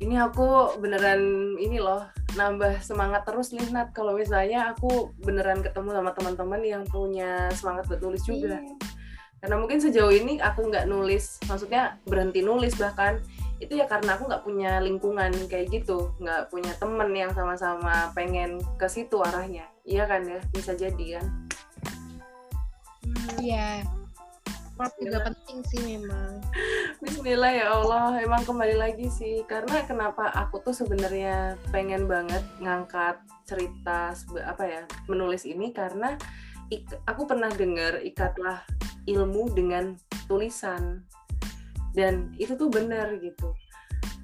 Ini 0.00 0.16
aku 0.16 0.80
beneran 0.80 1.20
ini 1.60 1.76
loh 1.76 2.08
nambah 2.36 2.82
semangat 2.82 3.22
terus 3.26 3.50
nih 3.54 3.66
Nat. 3.70 3.90
Kalau 3.94 4.14
misalnya 4.14 4.74
aku 4.74 5.14
beneran 5.22 5.62
ketemu 5.62 5.90
sama 5.96 6.10
teman-teman 6.14 6.60
yang 6.62 6.82
punya 6.86 7.50
semangat 7.54 7.86
buat 7.90 8.00
nulis 8.02 8.22
juga. 8.26 8.58
Yeah. 8.60 8.78
karena 9.40 9.56
mungkin 9.56 9.80
sejauh 9.80 10.12
ini 10.12 10.36
aku 10.36 10.68
nggak 10.68 10.84
nulis 10.84 11.40
maksudnya 11.48 11.96
berhenti 12.04 12.44
nulis 12.44 12.76
bahkan. 12.76 13.16
Itu 13.56 13.76
ya 13.76 13.88
karena 13.88 14.16
aku 14.16 14.28
nggak 14.28 14.44
punya 14.44 14.80
lingkungan 14.84 15.32
kayak 15.48 15.72
gitu. 15.72 16.12
Nggak 16.20 16.52
punya 16.52 16.72
temen 16.76 17.08
yang 17.16 17.32
sama-sama 17.32 18.12
pengen 18.12 18.60
ke 18.76 18.84
situ 18.88 19.16
arahnya. 19.24 19.64
Iya 19.88 20.04
kan 20.04 20.28
ya? 20.28 20.40
Bisa 20.52 20.76
jadi 20.76 21.20
kan? 21.20 21.26
Iya. 23.40 23.80
yeah 23.80 23.99
support 24.80 24.96
juga 24.96 25.20
penting 25.28 25.60
sih 25.68 25.80
memang. 25.84 26.40
Bismillah 27.04 27.52
ya 27.52 27.66
Allah, 27.68 28.16
emang 28.24 28.48
kembali 28.48 28.80
lagi 28.80 29.12
sih 29.12 29.44
karena 29.44 29.84
kenapa 29.84 30.32
aku 30.32 30.64
tuh 30.64 30.72
sebenarnya 30.72 31.60
pengen 31.68 32.08
banget 32.08 32.40
ngangkat 32.64 33.20
cerita 33.44 34.16
apa 34.40 34.64
ya 34.64 34.82
menulis 35.04 35.44
ini 35.44 35.76
karena 35.76 36.16
aku 37.04 37.28
pernah 37.28 37.52
dengar 37.52 38.00
ikatlah 38.00 38.64
ilmu 39.04 39.52
dengan 39.52 40.00
tulisan. 40.24 41.04
Dan 41.92 42.32
itu 42.40 42.56
tuh 42.56 42.72
benar 42.72 43.20
gitu. 43.20 43.52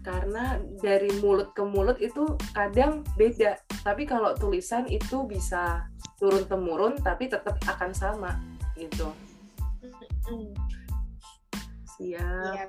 Karena 0.01 0.57
dari 0.81 1.13
mulut 1.21 1.53
ke 1.53 1.69
mulut 1.69 2.01
itu 2.01 2.33
kadang 2.57 3.05
beda. 3.21 3.61
Tapi 3.85 4.09
kalau 4.09 4.33
tulisan 4.33 4.89
itu 4.89 5.21
bisa 5.29 5.85
turun 6.17 6.49
temurun 6.49 6.97
tapi 7.05 7.29
tetap 7.29 7.61
akan 7.69 7.93
sama 7.93 8.41
gitu 8.73 9.13
Siap. 11.97 12.69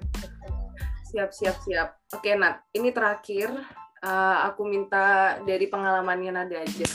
Siap, 1.08 1.30
siap, 1.32 1.58
siap. 1.63 1.89
Oke, 2.13 2.36
Nat. 2.38 2.63
Ini 2.72 2.91
terakhir. 2.96 3.52
Uh, 3.98 4.38
aku 4.46 4.70
minta 4.70 5.36
dari 5.41 5.65
pengalamannya 5.67 6.32
Nada 6.32 6.62
aja. 6.62 6.86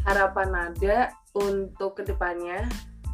harapan 0.00 0.48
Nada 0.48 1.12
untuk 1.36 2.00
ke 2.00 2.02
depannya 2.08 2.64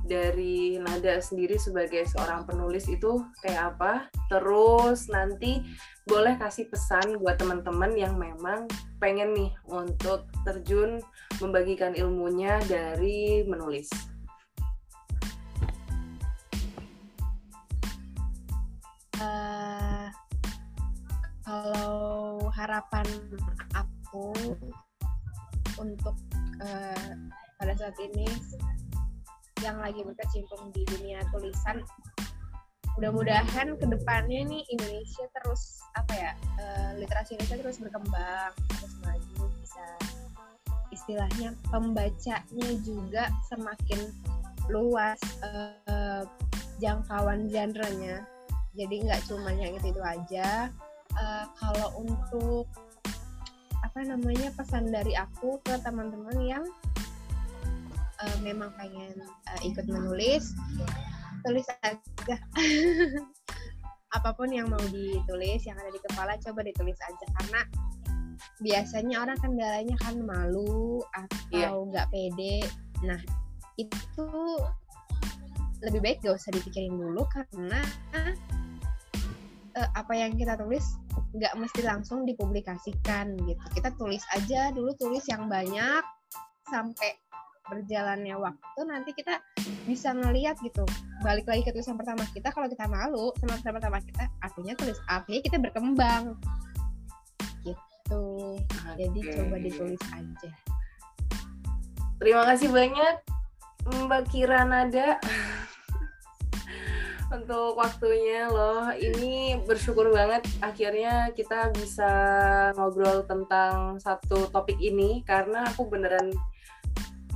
dari 0.07 0.79
Nada 0.79 1.19
sendiri 1.19 1.59
sebagai 1.59 2.07
seorang 2.07 2.47
penulis 2.47 2.87
itu 2.87 3.21
kayak 3.43 3.77
apa? 3.77 4.07
Terus 4.31 5.11
nanti 5.11 5.61
boleh 6.07 6.39
kasih 6.39 6.71
pesan 6.71 7.19
buat 7.19 7.37
teman-teman 7.43 7.93
yang 7.99 8.15
memang 8.15 8.71
pengen 9.03 9.35
nih 9.35 9.51
untuk 9.67 10.31
terjun 10.47 11.03
membagikan 11.43 11.93
ilmunya 11.99 12.63
dari 12.71 13.43
menulis. 13.45 13.91
Harapan 22.67 23.07
aku 23.79 24.35
untuk 25.79 26.19
uh, 26.59 27.15
pada 27.63 27.73
saat 27.79 27.95
ini 28.03 28.27
yang 29.63 29.79
lagi 29.79 30.03
berkecimpung 30.03 30.75
di 30.75 30.83
dunia 30.91 31.23
tulisan 31.31 31.79
mudah-mudahan 32.99 33.79
ke 33.79 33.87
depannya 33.87 34.43
nih 34.51 34.67
Indonesia 34.75 35.25
terus 35.31 35.79
apa 35.95 36.13
ya 36.19 36.33
uh, 36.59 36.91
literasi 36.99 37.39
Indonesia 37.39 37.63
terus 37.63 37.79
berkembang 37.79 38.53
terus 38.75 38.95
maju 39.07 39.43
bisa 39.63 39.87
istilahnya 40.91 41.55
pembacanya 41.71 42.69
juga 42.83 43.31
semakin 43.47 44.11
luas 44.67 45.21
uh, 45.47 46.27
jangkauan 46.83 47.47
genre-nya. 47.47 48.27
Jadi 48.77 49.09
nggak 49.09 49.25
cuma 49.29 49.55
yang 49.55 49.77
itu 49.77 49.93
itu 49.95 50.03
aja 50.03 50.69
uh, 51.17 51.45
kalau 51.57 51.89
untuk 52.01 52.67
apa 53.85 54.01
namanya 54.05 54.53
pesan 54.57 54.93
dari 54.93 55.17
aku 55.17 55.61
ke 55.65 55.75
teman-teman 55.81 56.37
yang 56.45 56.65
uh, 58.21 58.37
memang 58.45 58.73
pengen 58.77 59.13
uh, 59.49 59.61
ikut 59.65 59.85
menulis 59.89 60.53
tulis 61.45 61.67
aja 61.85 62.37
apa 64.17 64.31
pun 64.33 64.49
yang 64.49 64.69
mau 64.73 64.81
ditulis 64.89 65.61
yang 65.69 65.77
ada 65.77 65.93
di 65.93 66.01
kepala 66.01 66.35
coba 66.41 66.61
ditulis 66.65 66.97
aja 67.05 67.27
karena 67.41 67.61
biasanya 68.61 69.17
orang 69.21 69.39
kendalanya 69.41 69.97
kan 70.01 70.17
malu 70.25 71.05
atau 71.13 71.53
iya. 71.53 71.69
nggak 71.73 72.07
yeah. 72.09 72.13
pede 72.13 72.57
nah 73.05 73.21
itu 73.77 74.29
lebih 75.85 76.01
baik 76.01 76.19
gak 76.25 76.41
usah 76.41 76.53
dipikirin 76.57 76.97
dulu 76.97 77.29
karena 77.29 77.85
uh, 79.77 79.91
apa 79.95 80.13
yang 80.17 80.35
kita 80.35 80.57
tulis 80.57 80.85
nggak 81.37 81.55
mesti 81.61 81.81
langsung 81.85 82.25
dipublikasikan 82.25 83.37
gitu. 83.45 83.61
Kita 83.77 83.93
tulis 84.01 84.25
aja 84.33 84.73
dulu 84.73 84.97
tulis 84.97 85.23
yang 85.29 85.47
banyak 85.47 86.03
sampai 86.67 87.21
berjalannya 87.67 88.39
waktu 88.39 88.81
nanti 88.87 89.11
kita 89.13 89.43
bisa 89.85 90.17
ngeliat 90.17 90.57
gitu. 90.65 90.87
Balik 91.21 91.47
lagi 91.47 91.67
ke 91.67 91.71
tulisan 91.75 91.99
pertama 91.99 92.25
kita 92.33 92.49
kalau 92.55 92.71
kita 92.71 92.87
malu 92.89 93.35
sama 93.43 93.59
tulisan 93.59 93.75
pertama 93.77 93.99
kita 94.01 94.25
artinya 94.41 94.75
tulis 94.79 94.99
artinya 95.07 95.41
kita 95.45 95.57
berkembang. 95.61 96.25
Gitu. 97.63 98.25
Okay. 98.63 99.03
jadi 99.03 99.21
coba 99.35 99.57
ditulis 99.59 100.03
aja. 100.15 100.51
Terima 102.17 102.43
kasih 102.49 102.73
banyak 102.73 103.15
Mbak 103.87 104.23
Kira 104.33 104.63
Nada 104.65 105.21
untuk 107.31 107.75
waktunya 107.79 108.47
loh. 108.47 108.91
Ini 108.95 109.65
bersyukur 109.67 110.11
banget 110.15 110.47
akhirnya 110.63 111.35
kita 111.35 111.75
bisa 111.75 112.11
ngobrol 112.79 113.27
tentang 113.27 113.99
satu 113.99 114.51
topik 114.51 114.79
ini 114.79 115.27
karena 115.27 115.67
aku 115.67 115.91
beneran 115.91 116.31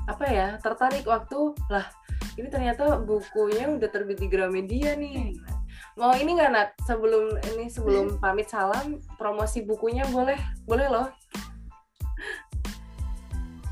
apa 0.06 0.24
ya 0.26 0.48
tertarik 0.58 1.06
waktu 1.06 1.54
lah 1.70 1.86
ini 2.38 2.48
ternyata 2.50 2.98
bukunya 3.02 3.68
udah 3.68 3.90
terbit 3.90 4.22
di 4.22 4.28
Gramedia 4.30 4.94
nih. 4.94 5.36
Mau 5.98 6.14
ini 6.14 6.38
nggak 6.38 6.50
Nat? 6.54 6.70
Sebelum 6.86 7.36
ini 7.52 7.66
sebelum 7.68 8.16
pamit 8.22 8.48
salam 8.48 9.02
promosi 9.18 9.66
bukunya 9.66 10.06
boleh 10.08 10.38
boleh 10.64 10.86
loh. 10.88 11.08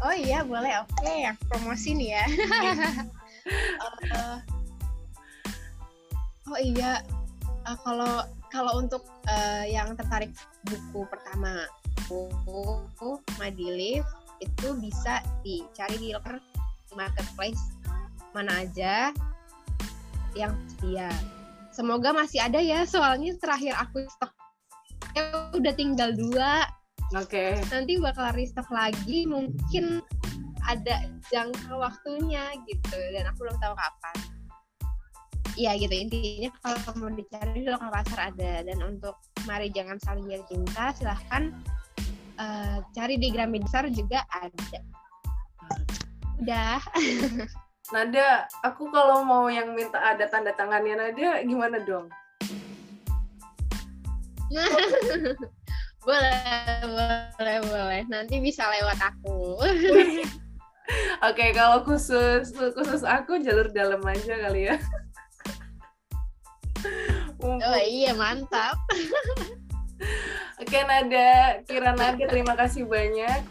Oh 0.02 0.14
iya 0.14 0.42
boleh. 0.42 0.82
Oke 0.82 1.00
okay. 1.00 1.32
promosi 1.46 1.94
nih 1.94 2.18
ya. 2.18 2.24
Uh, 4.12 4.38
oh 6.48 6.60
iya 6.60 7.04
uh, 7.68 7.78
kalau 7.84 8.24
kalau 8.48 8.80
untuk 8.80 9.04
uh, 9.28 9.64
yang 9.68 9.92
tertarik 9.94 10.32
buku 10.64 11.04
pertama 11.12 11.68
buku 12.08 13.20
Madilif 13.36 14.04
itu 14.40 14.68
bisa 14.80 15.20
dicari 15.44 15.96
di 16.00 16.08
locker 16.16 16.40
marketplace 16.96 17.60
mana 18.32 18.64
aja 18.64 19.12
yang 20.36 20.54
setia. 20.70 21.10
Semoga 21.72 22.10
masih 22.10 22.42
ada 22.42 22.58
ya, 22.58 22.82
soalnya 22.84 23.34
terakhir 23.38 23.74
aku 23.78 24.02
stok 24.06 24.32
udah 25.54 25.74
tinggal 25.74 26.14
dua. 26.14 26.66
Oke. 27.16 27.54
Okay. 27.56 27.70
Nanti 27.72 27.96
bakal 27.98 28.34
restock 28.36 28.68
lagi, 28.68 29.24
mungkin 29.24 30.04
ada 30.68 31.08
jangka 31.32 31.72
waktunya 31.74 32.52
gitu, 32.68 32.98
dan 33.14 33.24
aku 33.32 33.48
belum 33.48 33.56
tahu 33.58 33.74
kapan. 33.74 34.16
Iya 35.58 35.74
gitu 35.74 35.90
intinya 35.90 36.54
kalau 36.62 36.78
mau 37.02 37.10
dicari 37.10 37.66
di 37.66 37.66
lokal 37.66 37.90
pasar 37.90 38.30
ada 38.30 38.62
dan 38.62 38.78
untuk 38.78 39.18
mari 39.42 39.66
jangan 39.74 39.98
saling 39.98 40.30
cinta 40.46 40.94
silahkan 40.94 41.50
uh, 42.38 42.78
cari 42.94 43.18
di 43.18 43.34
Gramedia 43.34 43.90
juga 43.90 44.22
ada. 44.30 44.78
Udah. 46.38 46.78
Nada, 47.94 48.46
aku 48.62 48.92
kalau 48.92 49.24
mau 49.24 49.48
yang 49.48 49.74
minta 49.74 49.98
ada 49.98 50.28
tanda 50.30 50.54
tangannya 50.54 50.94
Nada, 50.94 51.42
gimana 51.42 51.82
dong? 51.82 52.06
boleh, 56.06 56.84
boleh, 57.34 57.58
boleh. 57.66 58.00
Nanti 58.06 58.38
bisa 58.38 58.68
lewat 58.68 58.98
aku. 59.02 59.58
Oke, 61.28 61.52
kalau 61.52 61.84
khusus 61.84 62.52
khusus 62.52 63.02
aku 63.04 63.40
jalur 63.40 63.68
dalam 63.72 64.00
aja 64.04 64.36
kali 64.48 64.68
ya. 64.72 64.76
Oh 67.42 67.80
iya, 67.82 68.12
mantap. 68.14 68.78
Oke 70.62 70.78
Nada, 70.82 71.62
Kira 71.66 71.94
Nada 71.94 72.24
terima 72.26 72.58
kasih 72.58 72.86
banyak 72.86 73.46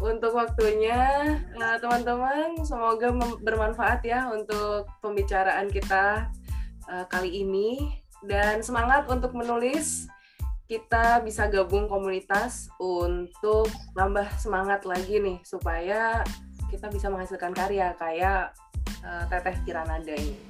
untuk 0.00 0.32
waktunya. 0.36 1.36
Nah, 1.56 1.76
teman-teman, 1.80 2.56
semoga 2.64 3.12
bermanfaat 3.40 4.00
ya 4.04 4.28
untuk 4.32 4.88
pembicaraan 5.04 5.68
kita 5.68 6.28
uh, 6.88 7.04
kali 7.08 7.44
ini 7.44 8.00
dan 8.24 8.64
semangat 8.64 9.08
untuk 9.08 9.36
menulis. 9.36 10.08
Kita 10.70 11.18
bisa 11.26 11.50
gabung 11.50 11.90
komunitas 11.90 12.70
untuk 12.78 13.66
nambah 13.98 14.30
semangat 14.38 14.86
lagi 14.86 15.18
nih 15.18 15.42
supaya 15.42 16.22
kita 16.70 16.86
bisa 16.86 17.10
menghasilkan 17.10 17.50
karya 17.50 17.90
kayak 17.98 18.54
uh, 19.02 19.26
Teteh 19.26 19.58
Kiranada 19.66 20.14
ini. 20.14 20.49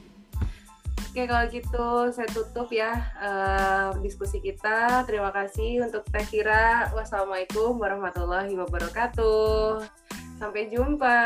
Oke 1.11 1.27
kalau 1.27 1.43
gitu 1.51 2.15
saya 2.15 2.31
tutup 2.31 2.71
ya 2.71 2.95
uh, 3.19 3.91
diskusi 3.99 4.39
kita. 4.39 5.03
Terima 5.11 5.35
kasih 5.35 5.83
untuk 5.83 6.07
Teh 6.07 6.23
Kira. 6.23 6.87
Wassalamualaikum 6.95 7.83
warahmatullahi 7.83 8.55
wabarakatuh. 8.55 9.83
Sampai 10.39 10.71
jumpa. 10.71 11.19